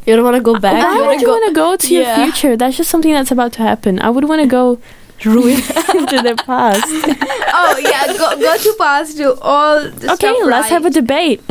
You 0.06 0.14
don't 0.16 0.24
want 0.24 0.36
to 0.36 0.42
go 0.42 0.58
back. 0.60 0.84
Why 0.84 0.92
you 0.92 0.98
would 1.00 1.06
wanna 1.06 1.20
you 1.20 1.26
go 1.26 1.32
want 1.32 1.46
to 1.48 1.54
go 1.54 1.76
to 1.76 1.94
Yeah. 1.94 2.00
your 2.18 2.26
future? 2.26 2.56
That's 2.58 2.76
just 2.76 2.90
something 2.90 3.12
that's 3.14 3.30
about 3.30 3.52
to 3.54 3.62
happen. 3.62 3.98
I 4.00 4.10
would 4.10 4.24
want 4.28 4.42
to 4.42 4.46
go 4.46 4.78
ruin 5.26 5.54
into 5.94 6.20
the 6.22 6.34
past. 6.46 6.84
Oh 7.56 7.78
yeah, 7.78 8.06
go 8.18 8.36
go 8.40 8.56
to 8.58 8.74
past 8.78 9.16
to 9.18 9.38
all. 9.40 9.88
The 9.88 10.12
Okay, 10.14 10.34
let's 10.42 10.68
have 10.70 10.84
a 10.84 10.90
debate. 10.90 11.40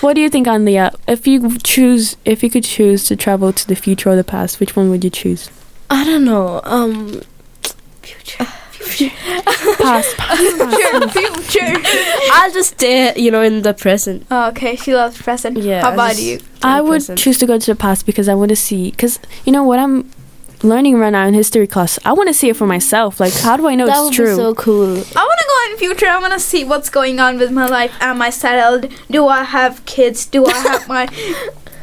what 0.00 0.14
do 0.14 0.20
you 0.20 0.28
think, 0.28 0.48
Anlia? 0.48 0.92
If 1.06 1.26
you 1.28 1.56
choose, 1.58 2.16
if 2.24 2.42
you 2.42 2.50
could 2.50 2.64
choose 2.64 3.04
to 3.04 3.16
travel 3.16 3.52
to 3.52 3.66
the 3.68 3.76
future 3.76 4.10
or 4.10 4.16
the 4.16 4.24
past, 4.24 4.58
which 4.58 4.74
one 4.74 4.90
would 4.90 5.04
you 5.04 5.10
choose? 5.10 5.50
I 5.88 6.04
don't 6.04 6.24
know. 6.24 6.60
Um, 6.64 7.22
future. 8.02 8.44
Past, 8.44 10.16
past, 10.16 10.16
past. 10.18 11.12
future. 11.12 11.80
I'll 12.32 12.52
just 12.52 12.70
stay, 12.74 13.14
you 13.16 13.30
know, 13.30 13.40
in 13.42 13.62
the 13.62 13.72
present. 13.72 14.26
Oh, 14.30 14.48
okay, 14.48 14.74
she 14.76 14.94
loves 14.94 15.20
present. 15.20 15.58
Yeah, 15.58 15.82
How 15.82 15.90
I 15.90 15.94
about 15.94 16.18
you? 16.18 16.40
I 16.62 16.80
would 16.80 16.90
present. 16.96 17.18
choose 17.18 17.38
to 17.38 17.46
go 17.46 17.58
to 17.58 17.66
the 17.72 17.76
past 17.76 18.04
because 18.04 18.28
I 18.28 18.34
want 18.34 18.48
to 18.50 18.56
see. 18.56 18.90
Because 18.90 19.18
you 19.44 19.52
know 19.52 19.62
what 19.64 19.78
I'm 19.78 20.10
learning 20.64 20.96
right 20.98 21.10
now 21.10 21.26
in 21.26 21.34
history 21.34 21.66
class. 21.66 21.98
I 22.04 22.12
want 22.12 22.28
to 22.28 22.34
see 22.34 22.48
it 22.48 22.56
for 22.56 22.66
myself. 22.66 23.20
Like, 23.20 23.32
how 23.34 23.56
do 23.56 23.66
I 23.68 23.74
know 23.74 23.86
that 23.86 23.96
it's 23.98 24.04
would 24.04 24.14
true? 24.14 24.34
be 24.36 24.42
so 24.42 24.54
cool. 24.54 24.88
I 24.90 25.22
want 25.30 25.40
to 25.40 25.46
go 25.52 25.64
in 25.66 25.72
the 25.72 25.78
future. 25.78 26.06
I 26.06 26.18
want 26.18 26.32
to 26.32 26.40
see 26.40 26.64
what's 26.64 26.90
going 26.90 27.20
on 27.20 27.38
with 27.38 27.52
my 27.52 27.66
life. 27.66 27.92
Am 28.00 28.20
I 28.22 28.30
settled? 28.30 28.90
Do 29.10 29.28
I 29.28 29.44
have 29.44 29.84
kids? 29.86 30.26
Do 30.26 30.46
I 30.46 30.52
have 30.54 30.88
my 30.96 31.06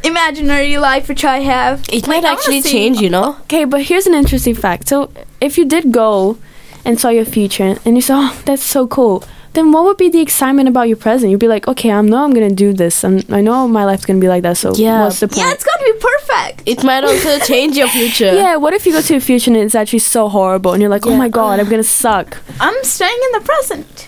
imaginary 0.04 0.78
life, 0.78 1.08
which 1.08 1.24
I 1.24 1.40
have? 1.40 1.82
It 1.90 2.08
Like, 2.08 2.24
might 2.24 2.26
actually 2.26 2.62
change, 2.62 3.00
you 3.00 3.10
know. 3.10 3.38
Okay, 3.42 3.66
but 3.66 3.84
here's 3.84 4.08
an 4.08 4.16
interesting 4.16 4.56
fact. 4.56 4.90
So, 4.90 5.12
if 5.40 5.58
you 5.58 5.66
did 5.66 5.92
go 5.92 6.38
and 6.84 7.00
saw 7.00 7.10
your 7.10 7.26
future 7.26 7.78
and 7.86 7.96
you 7.96 8.02
saw, 8.02 8.30
oh, 8.32 8.42
that's 8.46 8.64
so 8.64 8.88
cool, 8.88 9.24
then 9.54 9.72
what 9.72 9.84
would 9.84 9.98
be 9.98 10.10
the 10.10 10.22
excitement 10.22 10.70
about 10.70 10.88
your 10.88 10.98
present? 10.98 11.30
You'd 11.32 11.40
be 11.40 11.48
like, 11.48 11.68
okay, 11.68 11.92
I 11.92 12.02
know 12.02 12.24
I'm 12.24 12.34
gonna 12.34 12.50
do 12.52 12.72
this, 12.74 13.04
and 13.04 13.26
I 13.34 13.42
know 13.42 13.68
my 13.68 13.84
life's 13.86 14.06
gonna 14.06 14.20
be 14.20 14.28
like 14.30 14.44
that. 14.44 14.58
So, 14.58 14.74
Yeah. 14.76 15.04
what's 15.04 15.20
the 15.20 15.28
point? 15.28 15.40
Yeah, 15.40 15.52
it's 15.52 15.64
gonna 15.64 15.94
be 15.94 16.00
perfect. 16.00 16.64
It 16.66 16.84
might 16.84 17.04
also 17.04 17.40
change 17.52 17.76
your 17.78 17.88
future. 17.90 18.34
Yeah, 18.34 18.56
what 18.58 18.74
if 18.74 18.86
you 18.86 18.94
go 18.94 19.02
to 19.02 19.14
your 19.14 19.22
future 19.22 19.52
and 19.52 19.58
it's 19.58 19.76
actually 19.76 20.00
so 20.00 20.30
horrible, 20.30 20.74
and 20.74 20.82
you're 20.82 20.90
like, 20.90 21.06
oh 21.06 21.16
my 21.16 21.28
god, 21.30 21.60
I'm 21.60 21.70
gonna 21.70 21.84
suck. 21.84 22.38
I'm 22.60 22.76
staying 22.84 23.20
in 23.34 23.40
the 23.40 23.46
present. 23.46 24.08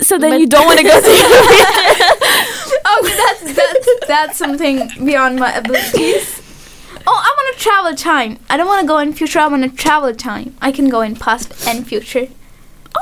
So 0.00 0.18
then 0.18 0.30
But- 0.32 0.40
you 0.40 0.46
don't 0.46 0.66
want 0.66 0.78
to 0.84 0.84
go 0.84 1.00
to. 1.00 1.06
Oh, 2.88 3.02
that's 3.16 3.54
that's 3.56 4.06
that's 4.08 4.36
something 4.38 4.88
beyond 5.04 5.38
my 5.38 5.52
abilities. 5.52 6.42
Oh, 7.08 7.12
I 7.28 7.34
want 7.36 7.56
to 7.56 7.62
travel 7.62 7.94
time. 7.94 8.38
I 8.50 8.56
don't 8.56 8.66
want 8.66 8.80
to 8.80 8.86
go 8.86 8.98
in 8.98 9.12
future. 9.12 9.38
I 9.38 9.46
want 9.46 9.62
to 9.62 9.70
travel 9.70 10.12
time. 10.14 10.56
I 10.60 10.72
can 10.72 10.88
go 10.88 11.00
in 11.02 11.14
past 11.14 11.52
and 11.68 11.86
future. 11.86 12.28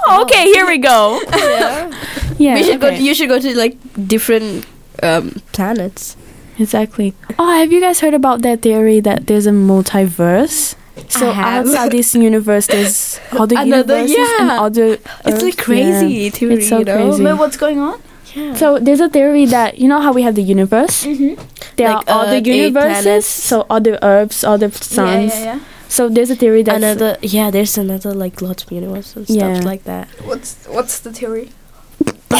Oh, 0.07 0.23
okay, 0.23 0.45
here 0.53 0.67
we 0.67 0.79
go. 0.79 1.21
yeah. 1.33 1.91
Yeah, 2.37 2.55
we 2.57 2.65
should 2.65 2.81
go. 2.81 2.91
To, 2.91 2.97
you 3.01 3.15
should 3.15 3.29
go 3.29 3.39
to 3.39 3.57
like 3.57 3.79
different 4.09 4.67
um, 5.05 5.41
planets. 5.53 6.17
Exactly. 6.59 7.15
Oh, 7.39 7.47
have 7.59 7.71
you 7.71 7.81
guys 7.81 8.01
heard 8.01 8.13
about 8.15 8.43
that 8.43 8.61
theory 8.63 8.99
that 9.01 9.29
there's 9.29 9.47
a 9.47 9.51
multiverse? 9.53 10.75
So 11.09 11.31
I 11.31 11.33
have. 11.33 11.67
outside 11.67 11.93
this 11.93 12.15
universe, 12.31 12.67
there's 12.67 13.21
other 13.33 13.55
Another- 13.59 14.03
universes 14.03 14.31
and 14.41 14.49
yeah. 14.49 14.61
other. 14.63 14.99
It's 15.25 15.43
like 15.43 15.59
crazy 15.59 16.09
yeah. 16.27 16.31
theory, 16.31 16.55
It's 16.55 16.69
so 16.69 16.79
you 16.79 16.85
know? 16.85 16.97
crazy. 17.09 17.23
Wait, 17.25 17.35
what's 17.35 17.57
going 17.57 17.79
on? 17.79 18.03
Yeah. 18.35 18.55
So 18.55 18.79
there's 18.81 19.01
a 19.01 19.09
theory 19.09 19.47
that 19.47 19.79
you 19.79 19.87
know 19.87 20.01
how 20.01 20.13
we 20.13 20.23
have 20.23 20.35
the 20.35 20.43
universe. 20.43 21.05
Mm-hmm. 21.07 21.39
There 21.77 21.89
Like, 21.89 22.09
are 22.11 22.27
other 22.27 22.37
uh, 22.37 22.41
universes, 22.41 23.27
so 23.27 23.65
other 23.71 23.97
Earths, 24.03 24.43
other 24.43 24.71
suns. 24.73 25.33
Yeah, 25.35 25.39
yeah, 25.39 25.55
yeah. 25.55 25.61
So 25.95 26.09
there's 26.09 26.31
a 26.31 26.35
theory 26.43 26.63
that 26.65 26.77
another. 26.83 27.17
Yeah, 27.23 27.51
there's 27.55 27.79
another 27.79 28.13
like 28.25 28.43
lots 28.43 28.65
of 28.65 28.73
universes 28.73 29.29
and 29.31 29.39
Yeah. 29.39 29.55
stuff 29.55 29.65
like 29.73 29.85
that. 29.85 30.09
What's 30.31 30.51
what's 30.77 30.97
the 31.07 31.13
theory? 31.13 31.47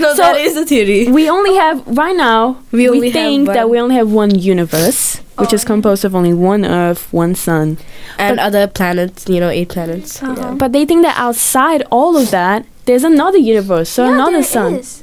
No, 0.00 0.12
So- 0.14 0.22
that 0.22 0.36
is 0.36 0.54
the 0.54 0.64
theory. 0.66 1.08
we 1.08 1.30
only 1.30 1.54
have 1.56 1.76
right 1.86 2.16
now. 2.16 2.56
We 2.72 2.88
only 2.88 3.10
think 3.12 3.46
that 3.48 3.70
we 3.70 3.78
only 3.78 3.94
have 3.94 4.10
one 4.10 4.32
universe, 4.54 5.20
which 5.38 5.52
Oh, 5.52 5.54
is 5.54 5.62
yeah. 5.62 5.66
composed 5.72 6.04
of 6.04 6.14
only 6.14 6.34
one 6.34 6.64
Earth, 6.64 7.02
one 7.12 7.34
sun. 7.34 7.78
and 8.18 8.36
but- 8.36 8.42
other 8.46 8.66
planets. 8.66 9.24
You 9.28 9.40
know, 9.40 9.48
eight 9.50 9.68
planets. 9.68 10.22
Uh-huh. 10.22 10.34
Yeah. 10.36 10.54
But 10.62 10.72
they 10.72 10.84
think 10.84 11.02
that 11.06 11.16
outside 11.16 11.80
all 11.90 12.16
of 12.16 12.30
that, 12.30 12.66
there's 12.86 13.04
another 13.04 13.38
universe, 13.38 13.88
so 13.88 14.04
yeah, 14.04 14.14
another 14.14 14.42
there 14.44 14.56
sun. 14.56 14.74
is. 14.74 15.02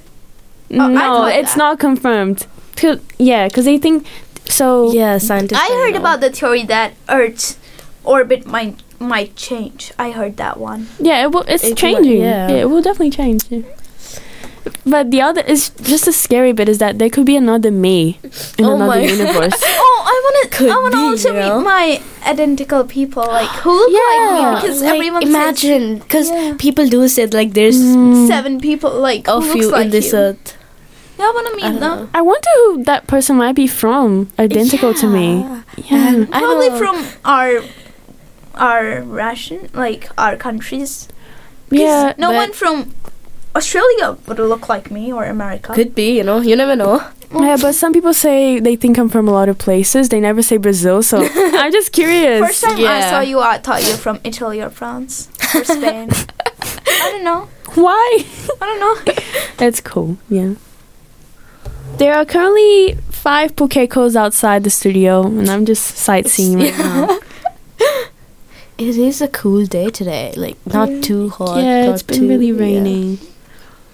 Oh, 0.71 0.87
no, 0.87 0.99
thought 0.99 1.35
it's 1.41 1.53
that. 1.53 1.57
not 1.63 1.79
confirmed. 1.79 2.45
'Cause- 2.75 2.99
yeah, 3.17 3.47
because 3.47 3.65
they 3.65 3.77
think 3.77 4.05
so. 4.51 4.91
Yeah, 4.93 5.17
scientists. 5.17 5.59
I 5.61 5.67
heard 5.81 5.93
know. 5.95 5.99
about 6.01 6.19
the 6.21 6.29
theory 6.29 6.63
that 6.65 6.93
Earth's 7.09 7.57
orbit 8.03 8.45
might 8.45 8.75
might 8.99 9.35
change. 9.35 9.91
I 9.97 10.11
heard 10.11 10.37
that 10.37 10.59
one. 10.59 10.87
Yeah, 10.99 11.23
it 11.23 11.31
will, 11.31 11.41
it's 11.47 11.63
It 11.63 11.69
might- 11.71 11.77
changing. 11.77 12.21
yeah. 12.21 12.49
yeah. 12.49 12.61
it 12.63 12.69
will 12.69 12.81
definitely 12.81 13.09
change. 13.11 13.43
yeah. 13.49 13.61
But 14.85 15.09
the 15.09 15.21
other 15.21 15.41
is 15.41 15.69
just 15.81 16.07
a 16.07 16.13
scary 16.13 16.51
bit 16.53 16.69
is 16.69 16.77
that 16.77 16.99
there 16.99 17.09
could 17.09 17.25
be 17.25 17.35
another 17.35 17.71
me 17.71 18.19
in 18.59 18.65
Oh 18.65 18.75
another 18.75 19.01
my- 19.01 19.01
universe. 19.01 19.57
Oh, 19.65 20.03
I 20.05 20.15
want 20.25 20.51
to. 20.53 20.69
I 20.69 20.75
want 20.77 20.93
to 20.93 20.99
also 20.99 21.33
you 21.33 21.39
know? 21.39 21.57
meet 21.57 21.65
my 21.65 22.01
identical 22.27 22.83
people, 22.85 23.23
like 23.25 23.49
who 23.65 23.73
look 23.73 23.89
Yeah, 23.91 24.13
like 24.21 24.31
me, 24.37 24.61
because 24.61 24.81
Like, 24.81 24.93
everyone 24.93 25.23
imagine, 25.23 25.97
because 25.99 26.29
Yeah. 26.29 26.53
people 26.59 26.85
do 26.87 27.07
say 27.07 27.25
like 27.25 27.53
there's 27.53 27.77
Mm. 27.81 28.27
seven 28.27 28.59
people 28.61 28.91
like 29.01 29.25
who 29.25 29.33
of 29.37 29.45
looks 29.45 29.55
you 29.61 29.71
like 29.71 29.85
in 29.85 29.89
this 29.91 30.11
you. 30.13 30.17
earth. 30.19 30.57
Yeah, 31.21 31.27
I 31.29 31.31
want 31.35 31.47
to 31.47 31.53
I 31.53 31.55
meet 31.55 31.79
don't 31.79 31.79
them. 31.79 31.99
know. 32.05 32.09
I 32.13 32.21
wonder 32.21 32.49
who 32.55 32.83
that 32.85 33.05
person 33.05 33.37
might 33.37 33.53
be 33.55 33.67
from. 33.67 34.29
Identical 34.39 34.93
to 34.95 35.07
me. 35.07 35.41
Yeah. 35.77 36.15
And 36.15 36.29
Probably 36.31 36.69
know. 36.69 36.77
from 36.81 37.05
our 37.23 37.61
our 38.55 39.01
Russian, 39.03 39.69
like 39.73 40.09
our 40.17 40.35
countries. 40.35 41.07
yeah. 41.69 42.13
no 42.17 42.31
one 42.31 42.51
from 42.53 42.93
Australia 43.55 44.17
would 44.27 44.39
look 44.39 44.67
like 44.67 44.89
me 44.91 45.11
or 45.13 45.25
America. 45.25 45.73
Could 45.73 45.93
be, 45.93 46.17
you 46.17 46.23
know. 46.23 46.39
You 46.39 46.55
never 46.55 46.75
know. 46.75 46.99
Yeah, 47.33 47.55
but 47.61 47.75
some 47.75 47.93
people 47.93 48.13
say 48.13 48.59
they 48.59 48.75
think 48.75 48.97
I'm 48.97 49.07
from 49.07 49.27
a 49.29 49.31
lot 49.31 49.47
of 49.47 49.57
places. 49.57 50.09
They 50.09 50.19
never 50.19 50.41
say 50.41 50.57
Brazil, 50.57 51.01
so 51.03 51.17
I'm 51.35 51.71
just 51.71 51.91
curious. 51.93 52.41
First 52.45 52.63
time 52.63 52.77
I 52.85 53.01
saw 53.09 53.19
you, 53.21 53.39
I 53.39 53.57
thought 53.59 53.83
you 53.85 53.91
were 53.91 53.97
from 53.97 54.19
Italy 54.25 54.59
or 54.59 54.69
France 54.69 55.29
or 55.55 55.63
Spain. 55.77 56.09
I 56.11 57.07
don't 57.11 57.23
know. 57.23 57.47
Why? 57.75 58.25
I 58.61 58.65
don't 58.67 58.79
know. 58.81 59.13
It's 59.67 59.79
cool, 59.79 60.17
yeah. 60.27 60.55
There 61.97 62.15
are 62.15 62.25
currently 62.25 62.95
five 63.09 63.55
Pukekos 63.55 64.15
outside 64.15 64.63
the 64.63 64.69
studio, 64.71 65.23
and 65.25 65.49
I'm 65.49 65.65
just 65.65 65.97
sightseeing 65.97 66.59
right 66.59 66.77
now. 66.77 67.19
It 68.77 68.97
is 68.97 69.21
a 69.21 69.27
cool 69.27 69.67
day 69.67 69.91
today. 69.91 70.33
Like 70.35 70.57
not 70.65 71.03
too 71.03 71.29
hot. 71.29 71.61
yeah, 71.61 71.85
not 71.85 71.93
it's 71.93 72.01
been 72.01 72.21
too- 72.21 72.27
really 72.29 72.47
yeah. 72.47 72.59
raining. 72.59 73.19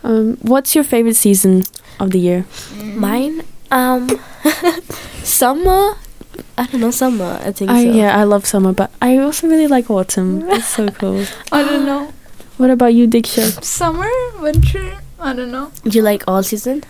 Um, 0.01 0.37
what's 0.41 0.75
your 0.75 0.85
favorite 0.85 1.17
season 1.17 1.63
of 1.99 2.11
the 2.11 2.19
year? 2.19 2.45
Mine, 2.95 3.43
um, 3.69 4.07
summer. 5.23 5.95
I 6.57 6.67
don't 6.67 6.79
know, 6.79 6.91
summer. 6.91 7.37
I 7.43 7.51
think 7.51 7.69
I, 7.69 7.83
so. 7.83 7.91
yeah, 7.91 8.17
I 8.17 8.23
love 8.23 8.45
summer, 8.45 8.71
but 8.71 8.89
I 9.01 9.17
also 9.17 9.49
really 9.49 9.67
like 9.67 9.89
autumn. 9.89 10.47
It's 10.51 10.67
so 10.67 10.87
cool. 10.87 11.25
I 11.51 11.63
don't 11.65 11.85
know. 11.85 12.13
What 12.55 12.69
about 12.69 12.93
you, 12.93 13.09
Diksha? 13.09 13.61
Summer, 13.61 14.07
winter. 14.39 14.99
I 15.19 15.33
don't 15.33 15.51
know. 15.51 15.73
Do 15.83 15.97
you 15.97 16.01
like 16.01 16.23
all 16.29 16.43
season? 16.43 16.85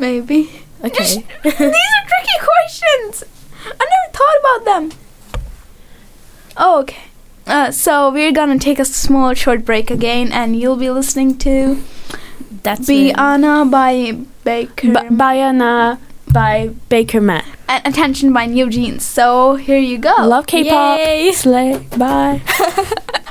Maybe. 0.00 0.50
Okay. 0.82 1.04
These 1.44 1.56
are 1.62 2.04
tricky 2.10 2.38
questions. 2.40 3.24
I 3.66 3.84
never 3.92 4.08
thought 4.16 4.36
about 4.40 4.64
them. 4.64 4.98
Oh, 6.56 6.80
okay. 6.80 7.02
Uh, 7.46 7.70
so 7.70 8.10
we're 8.10 8.32
gonna 8.32 8.58
take 8.58 8.78
a 8.78 8.84
small 8.84 9.34
short 9.34 9.64
break 9.64 9.90
again, 9.90 10.32
and 10.32 10.56
you'll 10.58 10.76
be 10.76 10.90
listening 10.90 11.36
to 11.38 11.82
That's 12.62 12.86
"Be 12.86 13.10
it. 13.10 13.18
Anna" 13.18 13.64
by 13.66 14.16
Baker. 14.44 14.88
B- 14.88 15.08
Baianá 15.14 15.98
by 16.32 16.70
Bakermat. 16.88 17.44
and 17.68 17.86
"Attention" 17.86 18.32
by 18.32 18.46
NewJeans. 18.46 19.02
So 19.02 19.56
here 19.56 19.78
you 19.78 19.98
go. 19.98 20.14
Love 20.24 20.46
K-pop. 20.46 20.98
Yay. 20.98 21.32
Slay. 21.32 21.78
Bye. 21.96 22.40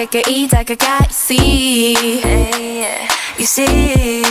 쳐다봐 0.00 0.06
가까이 0.06 0.48
다가가 0.48 0.98
You 1.00 1.10
see 1.10 1.94
You 3.36 3.44
see 3.44 4.22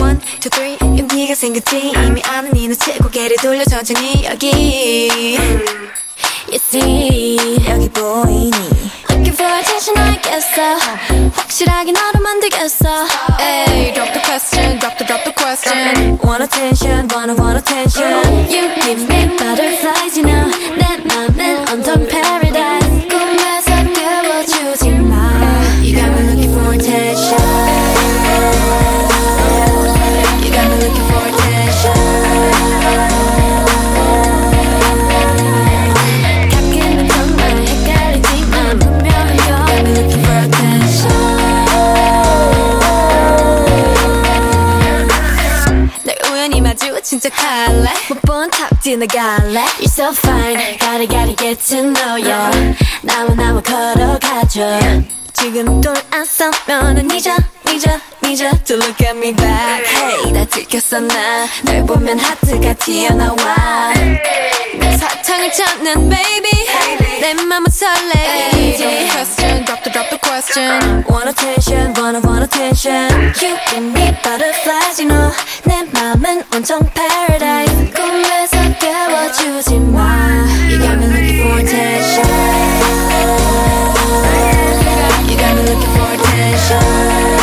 One, 0.00 0.18
two, 0.40 0.48
three 0.50 0.78
용기가 0.80 1.34
생겼지 1.34 1.92
이미 2.06 2.22
아는 2.22 2.56
이 2.56 2.68
눈치 2.68 2.96
고 2.98 3.10
개를 3.10 3.36
돌려 3.36 3.64
천천히 3.64 4.24
여기 4.24 5.36
You 6.48 6.54
see 6.54 7.36
여기 7.68 7.88
보이니 7.90 8.50
Looking 9.10 9.34
for 9.34 9.52
attention 9.58 9.98
알겠어 9.98 10.78
확실하게 11.34 11.92
너로 11.92 12.20
만들겠어 12.22 13.06
Hey 13.38 13.92
drop 13.92 14.12
the 14.12 14.22
question 14.24 14.78
drop 14.78 14.96
the 14.96 15.06
drop 15.06 15.24
the 15.24 15.34
question 15.34 16.18
Want 16.24 16.42
attention 16.42 17.08
wanna 17.12 17.34
want 17.34 17.58
attention 17.58 18.48
You 18.48 18.74
give 18.80 19.08
me 19.08 19.39
마주친 47.19 47.19
척할래 47.19 47.89
못본 48.07 48.49
탑 48.51 48.81
지나갈래 48.81 49.59
You're 49.79 49.83
so 49.83 50.13
fine 50.13 50.77
Gotta 50.79 51.05
gotta 51.05 51.35
get 51.35 51.59
to 51.67 51.91
know 51.91 52.15
ya 52.17 52.49
나와 53.03 53.35
나와 53.35 53.61
걸어가줘 53.61 54.79
지금 55.33 55.81
돌아서면은 55.81 57.11
잊어 57.11 57.35
잊어 57.69 57.99
잊어 58.25 58.49
To 58.63 58.75
look 58.77 59.05
at 59.05 59.17
me 59.17 59.33
back 59.33 59.85
Hey 59.85 60.31
나 60.31 60.45
들켰어 60.45 61.01
나널 61.01 61.85
보면 61.85 62.17
하트가 62.17 62.73
튀어나와 62.75 63.93
내 64.79 64.97
사탕을 64.97 65.51
찾는 65.51 66.09
baby 66.09 66.65
내 67.19 67.33
맘은 67.33 67.69
설레 67.69 68.77
Drop 68.77 69.35
the 69.35 69.38
question 69.79 69.79
drop 69.79 69.83
the 69.83 69.89
drop 69.89 70.09
the 70.09 70.17
question 70.17 71.03
Want 71.09 71.29
attention 71.29 71.93
wanna 71.93 72.19
want 72.21 72.43
attention 72.43 73.09
You 73.41 73.57
give 73.69 73.83
me 73.83 74.11
butterflies 74.23 74.99
you 74.99 75.07
know 75.07 75.31
내 75.65 75.83
맘은 75.93 76.43
온통 76.53 76.79
paradise 76.93 77.93
꿈에서 77.93 78.57
깨워주지 78.79 79.79
마 79.79 80.45
You 80.69 80.79
got 80.79 80.97
me 80.97 81.07
looking 81.07 81.41
for 81.41 81.59
attention 81.59 82.27
You 85.29 85.37
got 85.37 85.55
me 85.55 85.61
looking 85.63 85.91
for 85.95 86.09
attention 86.13 87.38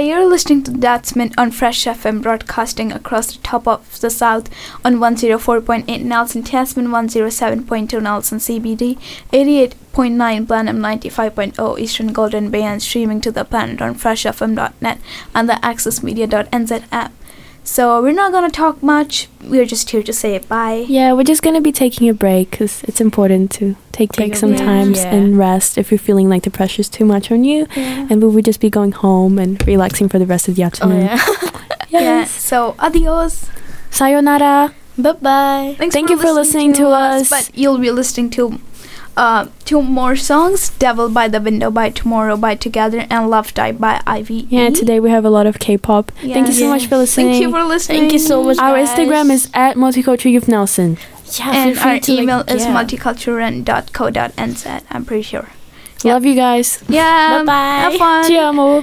You're 0.00 0.28
listening 0.28 0.62
to 0.64 0.70
That's 0.70 1.16
Mint 1.16 1.34
on 1.36 1.50
Fresh 1.50 1.84
FM 1.84 2.22
broadcasting 2.22 2.92
across 2.92 3.34
the 3.34 3.42
top 3.42 3.66
of 3.66 4.00
the 4.00 4.10
South 4.10 4.48
on 4.84 4.96
104.8 4.96 6.02
Nelson 6.02 6.42
Tasman, 6.42 6.88
107.2 6.88 8.02
Nelson 8.02 8.38
CBD, 8.38 8.98
88.9 9.32 10.46
Blenheim, 10.46 10.78
95.0 10.78 11.78
Eastern 11.78 12.12
Golden 12.12 12.50
Bay, 12.50 12.62
and 12.62 12.82
streaming 12.82 13.20
to 13.20 13.32
the 13.32 13.44
planet 13.44 13.82
on 13.82 13.94
freshfm.net 13.94 15.00
and 15.34 15.48
the 15.48 15.54
accessmedia.nz 15.54 16.84
app. 16.92 17.12
So, 17.70 18.02
we're 18.02 18.10
not 18.24 18.32
gonna 18.32 18.50
talk 18.50 18.82
much, 18.82 19.28
we're 19.44 19.64
just 19.64 19.90
here 19.90 20.02
to 20.02 20.12
say 20.12 20.34
bye. 20.48 20.84
Yeah, 20.88 21.12
we're 21.12 21.22
just 21.32 21.40
gonna 21.40 21.60
be 21.60 21.70
taking 21.70 22.08
a 22.08 22.12
break 22.14 22.50
because 22.50 22.82
it's 22.82 23.00
important 23.00 23.52
to 23.52 23.76
take 23.92 24.10
Take 24.10 24.24
take 24.26 24.32
a 24.34 24.36
some 24.36 24.50
break, 24.50 24.62
yeah. 24.98 25.14
and 25.14 25.38
rest 25.38 25.78
if 25.78 25.92
you're 25.92 25.98
feeling 26.08 26.28
like 26.28 26.42
the 26.42 26.50
pressure's 26.50 26.88
too 26.88 27.04
much 27.04 27.30
on 27.30 27.44
you. 27.44 27.68
And 27.76 28.20
we 28.20 28.26
would 28.28 28.44
just 28.44 28.58
be 28.60 28.70
going 28.70 28.90
home 28.90 29.38
and 29.38 29.64
relaxing 29.68 30.08
for 30.08 30.18
the 30.18 30.26
rest 30.26 30.48
of 30.48 30.56
the 30.56 30.64
Oh 30.64 30.66
afternoon. 30.66 31.02
yeah. 31.06 31.18
Yeah, 31.90 32.00
Yes. 32.00 32.30
so 32.32 32.74
adios. 32.80 33.46
Sayonara. 33.90 34.74
bye 34.98 35.12
bye. 35.12 35.74
Thanks 35.78 35.94
Thank 35.94 36.10
you 36.10 36.18
for 36.18 36.32
listening 36.32 36.72
to 36.74 36.88
us. 36.88 37.30
But 37.30 37.50
you'll 37.54 37.78
be 37.78 37.92
listening 37.92 38.30
to 38.30 38.58
uh, 39.20 39.46
two 39.66 39.82
more 39.82 40.16
songs 40.16 40.70
Devil 40.78 41.10
by 41.10 41.28
the 41.28 41.40
Window 41.40 41.70
by 41.70 41.90
Tomorrow 41.90 42.38
by 42.38 42.54
Together 42.54 43.04
and 43.10 43.28
Love 43.28 43.52
Dive 43.52 43.78
by 43.78 44.00
Ivy. 44.06 44.46
Yeah, 44.48 44.70
today 44.70 44.98
we 44.98 45.10
have 45.10 45.26
a 45.26 45.30
lot 45.30 45.46
of 45.46 45.58
K-pop. 45.58 46.10
Thank 46.22 46.46
you 46.48 46.54
so 46.54 46.64
Yes. 46.64 46.70
much 46.74 46.86
for 46.88 46.96
listening. 46.96 47.26
Thank 47.32 47.42
you 47.42 47.50
for 47.50 47.62
listening. 47.64 48.00
Thank 48.00 48.12
you 48.14 48.18
so 48.18 48.42
much. 48.42 48.56
Our 48.58 48.76
guys. 48.78 48.88
Instagram 48.88 49.30
is 49.30 49.50
at 49.52 49.76
multicultural 49.76 50.30
youth 50.32 50.48
Nelson. 50.48 50.96
Yeah, 51.38 51.50
and 51.52 51.74
feel 51.74 51.82
free 51.82 51.90
our 51.92 51.98
to, 52.00 52.12
like, 52.12 52.22
email 52.22 52.40
is 52.48 52.64
yeah. 52.64 52.74
multicultural.co.nz. 52.74 54.82
I'm 54.90 55.04
pretty 55.04 55.22
sure. 55.22 55.48
Yeah. 56.02 56.14
Love 56.14 56.24
you 56.24 56.34
guys. 56.34 56.82
Yeah. 56.88 57.42
Bye-bye. 57.44 57.80
Have 57.84 57.94
fun. 58.00 58.24
Ci 58.24 58.38
amo. 58.38 58.82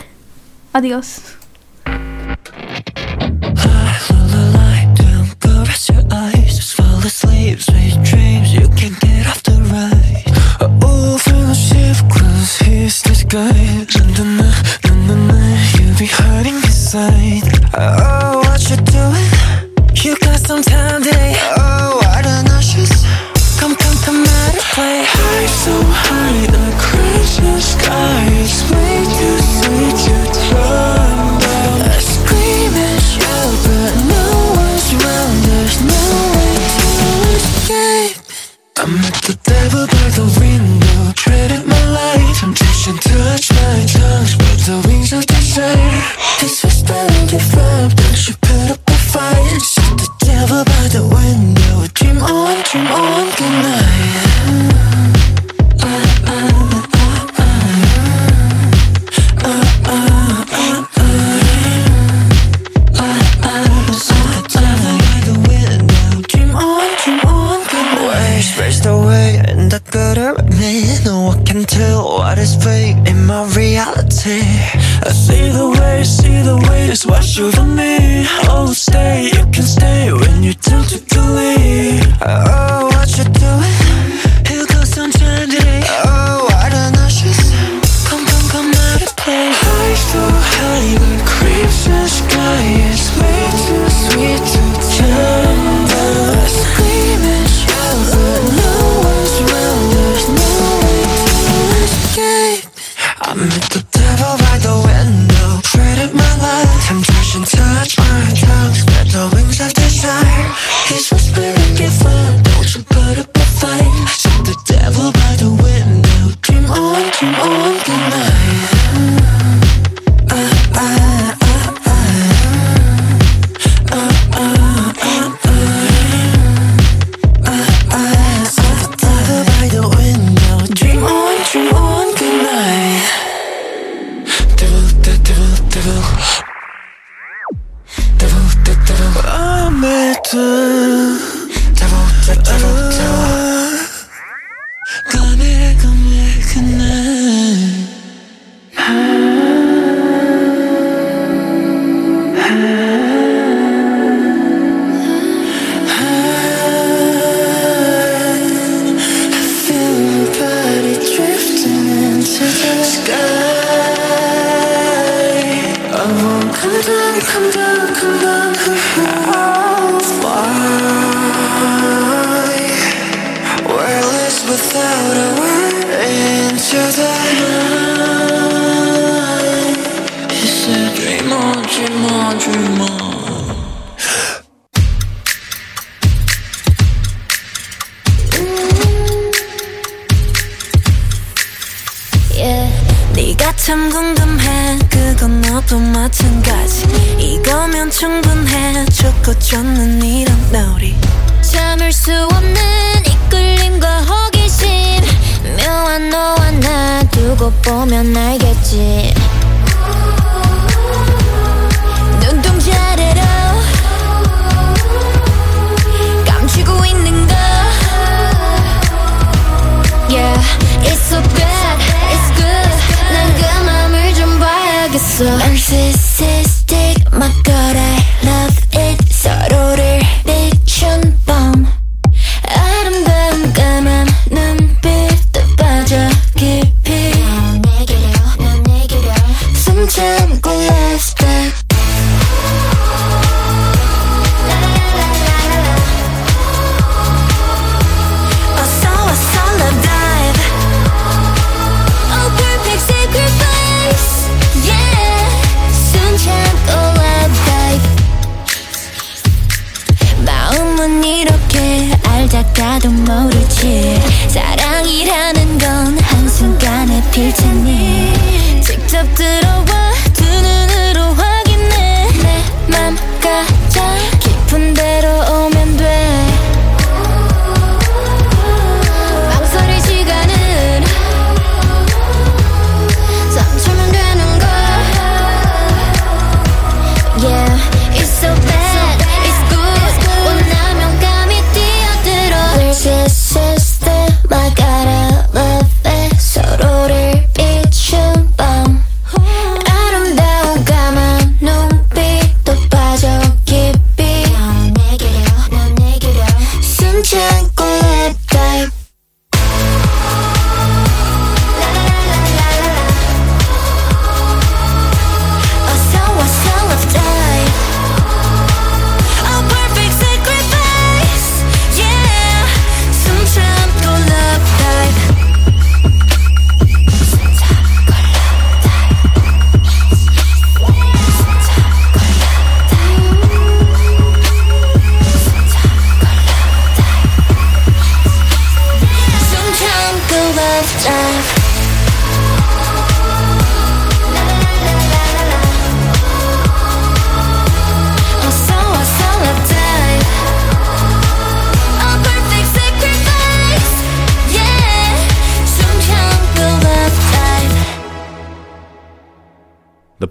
Adios. 0.75 1.33
Don't 1.85 2.37
fall 7.07 7.29
asleep, 7.29 7.59
sweet 7.61 8.03
dreams. 8.03 8.53
You 8.53 8.67
can't 8.75 8.99
get 8.99 9.27
off 9.27 9.43
the 9.43 9.53
ride. 9.71 10.23
The 10.59 11.53
shift, 11.53 12.09
close 12.09 12.57
his 12.57 13.01
disguise. 13.01 13.95
Under 13.95 14.23
my, 14.23 14.51
under 14.89 15.15
my, 15.15 15.69
you 15.79 15.95
be 15.97 16.05
hiding 16.05 16.55
inside. 16.55 17.43
Oh, 17.73 18.39
what 18.43 18.61
you 18.69 18.77
doing? 18.77 19.29
You 20.03 20.17
got 20.19 20.39
some 20.39 20.61
time 20.61 21.03
today. 21.03 21.35
Oh, 21.57 21.99
why 22.03 22.21
don't 22.21 22.49
I 22.49 22.61
just 22.61 23.05
come, 23.59 23.75
come, 23.75 23.97
come 24.03 24.23
out 24.23 24.53
and 24.53 24.63
play? 24.75 25.03
High 25.07 25.45
so 25.47 25.75
high, 25.83 26.45
the 26.55 26.67
crazy 26.79 27.61
sky 27.61 28.25
is 28.43 28.63
way 28.71 29.03
too 29.17 29.46